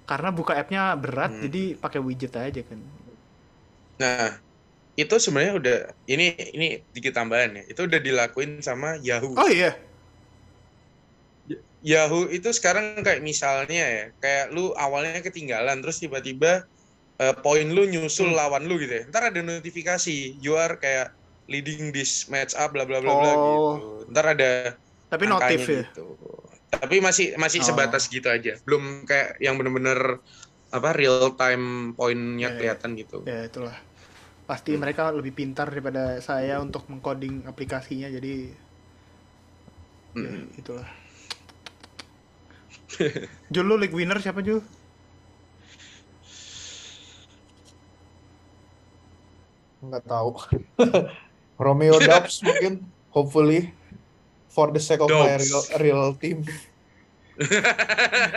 Karena 0.07 0.31
buka 0.31 0.55
appnya 0.55 0.95
berat, 0.95 1.31
Hmm. 1.35 1.43
jadi 1.43 1.75
pakai 1.75 1.99
widget 1.99 2.35
aja 2.35 2.61
kan. 2.63 2.79
Nah, 3.99 4.39
itu 4.95 5.15
sebenarnya 5.19 5.53
udah 5.59 5.77
ini 6.07 6.25
ini 6.55 6.67
dikit 6.91 7.13
tambahan 7.15 7.51
ya. 7.59 7.63
Itu 7.67 7.83
udah 7.83 7.99
dilakuin 7.99 8.63
sama 8.63 8.95
Yahoo. 8.99 9.35
Oh 9.35 9.49
iya, 9.51 9.75
Yahoo 11.81 12.29
itu 12.29 12.53
sekarang 12.53 13.01
kayak 13.01 13.25
misalnya 13.25 13.81
ya, 13.81 14.05
kayak 14.21 14.53
lu 14.53 14.69
awalnya 14.77 15.17
ketinggalan 15.21 15.81
terus 15.81 15.97
tiba-tiba 15.97 16.61
eh, 17.17 17.35
poin 17.45 17.69
lu 17.69 17.85
nyusul 17.85 18.33
Hmm. 18.33 18.37
lawan 18.37 18.65
lu 18.65 18.77
gitu 18.81 19.01
ya. 19.01 19.03
Ntar 19.09 19.29
ada 19.33 19.41
notifikasi, 19.41 20.41
you 20.41 20.57
are 20.57 20.77
kayak 20.77 21.09
leading 21.45 21.89
this 21.93 22.25
match 22.29 22.53
up 22.57 22.73
bla 22.73 22.85
bla 22.85 22.97
bla 23.01 23.13
bla 23.13 23.33
Oh. 23.33 23.41
gitu. 23.77 24.13
Ntar 24.13 24.25
ada 24.37 24.51
tapi 25.09 25.25
notif 25.29 25.61
ya. 25.65 25.85
gitu. 25.85 26.17
Tapi 26.71 26.97
masih 26.97 27.35
masih 27.37 27.61
Oh. 27.61 27.67
sebatas 27.69 28.09
gitu 28.09 28.25
aja. 28.25 28.57
Belum 28.65 29.05
kayak 29.05 29.37
yang 29.37 29.57
bener-bener 29.57 30.21
apa 30.71 30.89
real 30.95 31.33
time 31.35 31.93
poinnya 31.93 32.49
Ya, 32.49 32.49
ya. 32.49 32.57
kelihatan 32.57 32.91
gitu. 32.95 33.21
Ya 33.25 33.45
itulah. 33.45 33.75
Pasti 34.49 34.73
Hmm. 34.73 34.81
mereka 34.81 35.11
lebih 35.13 35.33
pintar 35.35 35.69
daripada 35.69 36.17
saya 36.21 36.57
untuk 36.57 36.87
mengcoding 36.89 37.45
aplikasinya, 37.45 38.09
jadi 38.09 38.55
ya, 40.15 40.31
Mm. 40.31 40.59
itulah. 40.59 40.87
Jul 43.53 43.65
lu 43.65 43.75
league 43.75 43.93
winner 43.93 44.17
siapa 44.17 44.39
Jul? 44.39 44.59
Nggak 49.81 50.03
tahu. 50.05 50.29
Romeo 51.61 51.97
Dubs 51.97 52.41
mungkin, 52.45 52.81
hopefully 53.11 53.73
for 54.47 54.69
the 54.69 54.81
sake 54.81 54.99
of 54.99 55.09
my 55.09 55.37
Dobbs. 55.37 55.45
real, 55.47 55.63
real 55.79 56.03
team. 56.15 56.45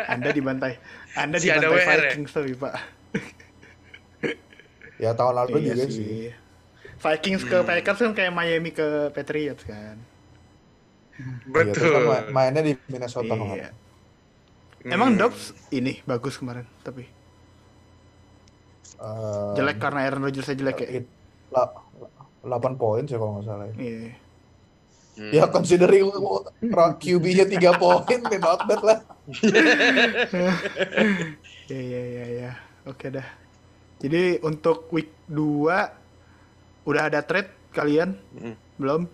Anda 0.07 0.31
dibantai. 0.31 0.81
Anda 1.15 1.37
Si 1.37 1.49
ada 1.49 1.69
dibantai 1.69 1.81
ya? 1.81 1.89
Vikings 2.11 2.31
tapi 2.33 2.53
Pak. 2.55 2.75
Ya 4.97 5.11
tahun 5.13 5.35
lalu 5.37 5.49
Iya 5.61 5.75
juga 5.75 5.85
sih. 5.87 5.93
sih. 5.93 6.25
Vikings 6.97 7.43
ke 7.45 7.57
Hmm. 7.59 7.67
Packers 7.67 8.01
kan 8.01 8.13
kayak 8.15 8.33
Miami 8.33 8.71
ke 8.71 8.87
Patriots 9.11 9.65
kan. 9.67 9.97
Iya, 11.15 11.31
kan 11.45 11.67
Betul. 11.71 12.01
ma- 12.03 12.29
mainnya 12.33 12.63
di 12.63 12.73
Minnesota 12.89 13.35
Iya. 13.35 13.69
Kemarin. 14.85 14.93
Emang 14.93 15.11
Hmm. 15.11 15.19
Dobbs 15.19 15.43
ini 15.71 16.05
bagus 16.05 16.37
kemarin, 16.37 16.69
tapi 16.81 17.09
Eh, 18.97 19.53
jelek 19.55 19.77
karena 19.79 20.01
Aaron 20.03 20.23
Rodgers 20.23 20.47
jelek 20.47 20.79
ya. 20.79 20.89
it- 20.95 21.11
la- 21.51 21.73
8 22.43 22.75
poin 22.75 23.03
sih 23.03 23.17
kalau 23.17 23.37
nggak 23.37 23.45
salah. 23.45 23.67
ya. 23.67 23.75
Iya. 23.77 24.13
Hmm. 25.15 25.31
Ya 25.31 25.45
considering 25.47 26.11
QB-nya 26.97 27.45
3 27.45 27.75
poin, 27.75 28.03
not 28.41 28.61
bad 28.63 28.83
lah. 28.83 28.99
Ya 31.65 31.81
ya 31.81 32.03
ya 32.03 32.25
ya. 32.29 32.51
Oke 32.85 33.09
dah. 33.09 33.25
Jadi 33.99 34.37
untuk 34.39 34.85
week 34.91 35.09
2 35.27 35.89
udah 36.85 37.03
ada 37.03 37.21
trade 37.21 37.49
kalian? 37.71 38.21
Hmm. 38.33 38.53
Belum? 38.77 39.09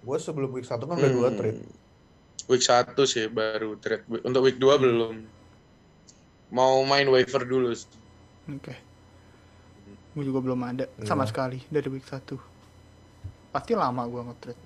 Gue 0.00 0.16
sebelum 0.16 0.48
week 0.50 0.64
1 0.64 0.80
kan 0.80 0.94
udah 0.94 1.10
2 1.10 1.24
Hmm. 1.26 1.36
trade. 1.36 1.60
Week 2.50 2.60
1 2.60 2.98
sih 3.06 3.30
baru 3.30 3.78
trade. 3.78 4.02
Untuk 4.20 4.42
week 4.42 4.58
2 4.58 4.74
belum. 4.76 5.14
Mau 6.50 6.82
main 6.82 7.06
waiver 7.06 7.46
dulu. 7.46 7.70
Oke. 8.50 8.74
Gue 10.10 10.24
juga 10.26 10.42
belum 10.42 10.58
ada 10.66 10.90
sama 11.06 11.22
Iya. 11.22 11.30
sekali 11.30 11.58
dari 11.70 11.86
week 11.88 12.02
1. 12.04 12.34
Pasti 13.50 13.72
lama 13.72 14.02
gua 14.04 14.26
nge-trade. 14.26 14.58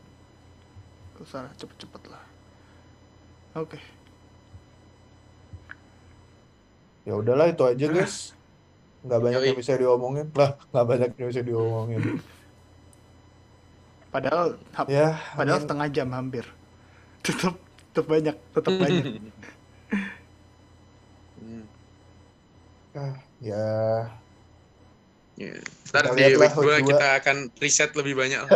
Gak 1.14 1.22
usah 1.22 1.44
cepet-cepet 1.54 2.02
lah. 2.08 2.24
Oke. 3.54 3.76
Ya 7.04 7.14
udahlah 7.14 7.46
itu 7.46 7.62
aja 7.62 7.86
guys. 7.86 8.32
Nggak 9.04 9.20
banyak 9.20 9.38
Yoi. 9.38 9.48
yang 9.52 9.58
bisa 9.60 9.72
diomongin. 9.76 10.26
Lah, 10.32 10.56
nggak 10.72 10.86
banyak 10.88 11.10
yang 11.14 11.28
bisa 11.28 11.42
diomongin. 11.44 12.00
Padahal 14.08 14.56
hap- 14.72 14.88
ya, 14.88 15.20
padahal 15.34 15.58
amin. 15.58 15.64
setengah 15.68 15.88
jam 15.92 16.08
hampir. 16.08 16.44
Tetep 17.20 17.54
tetep 17.94 18.04
banyak, 18.04 18.34
tetep 18.50 18.74
banyak. 18.74 19.04
Hmm. 21.36 21.64
Ah, 22.92 23.14
ya 23.38 23.66
Ya. 25.34 25.50
Ntar 25.84 26.08
Kita 26.08 26.16
di 26.16 26.34
week 26.34 26.50
2 26.50 26.62
week 26.62 26.80
dua. 26.80 26.88
kita 26.88 27.06
akan 27.20 27.36
riset 27.58 27.90
lebih 27.92 28.14
banyak. 28.14 28.42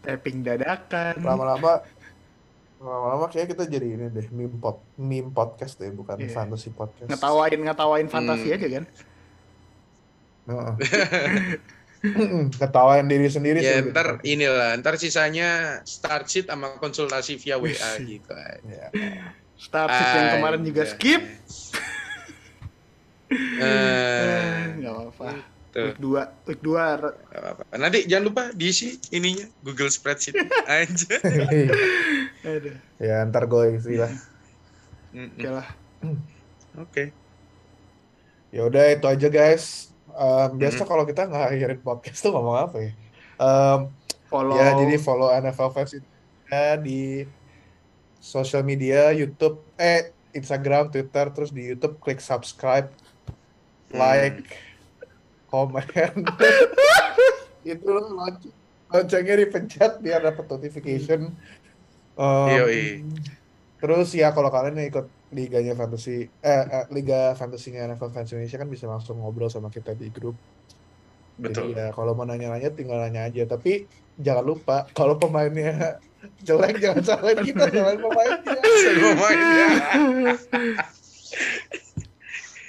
Tapping 0.00 0.38
dadakan. 0.40 1.14
lama-lama 1.20 1.82
lama-lama 2.78 3.26
kayak 3.26 3.50
kita 3.50 3.66
jadi 3.66 3.88
ini 3.90 4.06
deh 4.08 4.30
meme 4.30 4.54
pod 4.54 4.78
meme 4.94 5.28
podcast 5.28 5.74
deh 5.76 5.90
bukan 5.90 6.14
Iya. 6.16 6.30
fantasy 6.30 6.70
podcast 6.70 7.10
Ngetawain 7.10 7.58
ngetawain 7.58 8.06
fantasi 8.06 8.46
Hmm. 8.46 8.56
aja 8.56 8.66
kan? 8.70 8.84
Heeh. 10.46 10.72
ketawain 12.54 13.04
diri 13.04 13.26
sendiri 13.26 13.58
ya 13.58 13.80
sih 13.80 13.90
ntar 13.90 14.18
inilah, 14.22 14.76
ntar 14.78 14.94
sisanya 14.96 15.80
start 15.82 16.26
sheet 16.26 16.46
sama 16.46 16.76
konsultasi 16.76 17.36
via 17.36 17.56
WA 17.56 17.72
gitu. 18.00 18.32
aja. 18.32 18.88
ya. 18.88 18.88
Start 19.54 19.90
sheet 19.90 20.10
yang 20.12 20.28
kemarin 20.38 20.60
juga 20.62 20.82
Anjas. 20.82 20.94
skip. 20.94 21.22
Eh, 23.28 24.52
Nggak 24.80 24.92
apa-apa. 24.94 25.28
tuh, 25.68 25.84
Week 25.92 26.00
2, 26.00 26.48
week 26.48 26.60
2 26.64 26.72
nggak 27.28 27.40
apa-apa. 27.44 27.62
Nanti 27.76 28.08
jangan 28.08 28.24
lupa 28.24 28.42
diisi 28.56 28.96
ininya 29.12 29.44
Google 29.60 29.92
Spreadsheet 29.92 30.32
aja. 30.64 31.16
Ya 32.96 33.20
ntar 33.28 33.44
gue 33.44 33.76
isi 33.76 34.00
lah 34.00 34.08
oke 35.08 35.48
lah. 35.48 35.66
Oke. 36.78 37.04
ya 38.48 38.64
udah 38.64 38.80
itu 38.88 39.04
aja 39.04 39.28
guys 39.28 39.87
Em, 40.18 40.50
biasa 40.58 40.82
Mhm. 40.82 40.88
kalau 40.88 41.04
kita 41.04 41.22
nggak 41.24 41.44
akhirin 41.48 41.80
podcast 41.80 42.18
tuh 42.18 42.34
ngomong 42.34 42.56
apa 42.58 42.76
ya? 42.82 42.90
Em, 43.38 43.80
Follow. 44.26 44.58
ya 44.58 44.74
jadi 44.76 44.98
follow 44.98 45.30
NFL 45.30 45.70
Fans 45.70 45.94
Indonesia 45.94 46.64
di 46.76 47.22
sosial 48.18 48.60
media 48.60 49.08
YouTube 49.10 49.62
eh 49.74 50.10
Instagram 50.30 50.90
Twitter 50.90 51.30
terus 51.30 51.48
di 51.48 51.64
YouTube 51.64 51.96
klik 51.98 52.18
subscribe 52.18 52.90
like 53.88 54.42
komen. 55.48 55.86
Itu 57.64 57.88
lonc- 57.88 58.52
loncengnya 58.88 59.34
dipencet 59.38 60.00
biar 60.00 60.20
dapat 60.20 60.44
notification. 60.44 61.32
Um, 62.18 62.48
Yoi. 62.50 63.06
terus 63.78 64.10
ya 64.10 64.34
kalau 64.34 64.50
kalian 64.50 64.74
yang 64.74 64.90
ikut 64.90 65.06
liganya 65.28 65.76
fantasy 65.76 66.24
eh, 66.40 66.64
eh, 66.64 66.84
liga 66.88 67.36
fantasinya 67.36 67.84
NFL 67.84 68.10
Fans 68.10 68.32
Indonesia 68.32 68.56
kan 68.56 68.68
bisa 68.68 68.84
langsung 68.88 69.20
ngobrol 69.20 69.52
sama 69.52 69.68
kita 69.68 69.92
di 69.92 70.08
grup 70.08 70.34
Betul. 71.38 71.70
Jadi 71.70 71.78
ya 71.78 71.86
kalau 71.94 72.18
mau 72.18 72.26
nanya-nanya 72.26 72.74
tinggal 72.74 72.98
nanya 72.98 73.30
aja. 73.30 73.46
Tapi 73.46 73.86
jangan 74.18 74.42
lupa 74.42 74.90
kalau 74.90 75.14
pemainnya 75.22 76.02
jelek 76.46 76.82
jangan 76.82 77.02
salahin 77.06 77.46
kita, 77.46 77.70
salahin 77.70 78.02
pemainnya. 78.02 78.58
Pemainnya. 79.06 79.68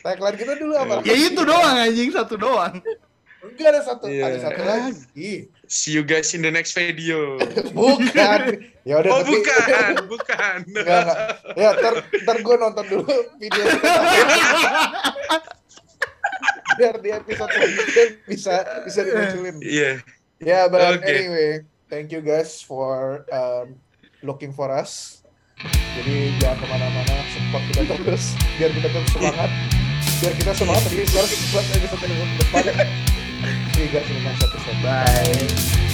Tagline 0.06 0.38
kita 0.38 0.54
dulu 0.56 0.74
apa? 0.78 1.02
Ya 1.02 1.16
itu 1.18 1.42
doang 1.42 1.76
anjing, 1.82 2.10
satu 2.14 2.38
doang. 2.38 2.78
Enggak 3.42 3.68
ada 3.74 3.82
satu, 3.84 4.06
Iya. 4.08 4.24
ada 4.30 4.38
satu 4.38 4.62
lagi. 4.62 5.34
See 5.70 5.94
you 5.94 6.02
guys 6.02 6.34
in 6.34 6.42
the 6.42 6.50
next 6.50 6.74
video. 6.74 7.38
Bukan. 7.78 8.66
Ya 8.90 9.06
udah 9.06 9.10
Oh 9.14 9.22
tapi 9.22 9.38
bukan, 9.38 9.94
bukan. 10.10 10.58
Enggak, 10.66 11.02
enggak. 11.06 11.18
Ya, 11.54 11.70
ntar, 11.78 11.94
ntar 12.26 12.38
gue 12.42 12.56
nonton 12.58 12.86
dulu 12.90 13.14
video 13.38 13.64
biar 16.80 16.96
di 17.04 17.12
episode 17.12 17.52
selanjutnya 17.54 18.06
bisa 18.26 18.56
bisa 18.88 19.00
dimunculin. 19.04 19.62
Iya. 19.62 19.92
Ya, 20.42 20.66
but 20.72 20.80
Oke. 20.96 21.06
anyway, 21.06 21.62
thank 21.92 22.10
you 22.10 22.24
guys 22.24 22.64
for 22.64 23.28
um, 23.30 23.78
looking 24.26 24.56
for 24.56 24.72
us. 24.74 25.22
Jadi 26.00 26.34
jangan 26.40 26.56
ke 26.56 26.66
mana-mana, 26.72 27.16
support 27.36 27.64
kita 27.70 27.94
terus, 28.00 28.34
biar 28.58 28.72
kita 28.72 28.88
tetap 28.90 29.06
semangat. 29.12 29.52
Biar 30.24 30.34
kita 30.40 30.52
semangat, 30.56 30.84
jadi 30.88 31.04
sekarang 31.04 31.30
kita 31.30 31.46
buat 31.52 31.66
episode 31.78 32.02
yang 32.08 32.32
depan. 32.40 33.19
In 33.80 33.94
the 33.94 34.20
next 34.20 34.44
episode. 34.44 34.84
Bye. 34.84 35.89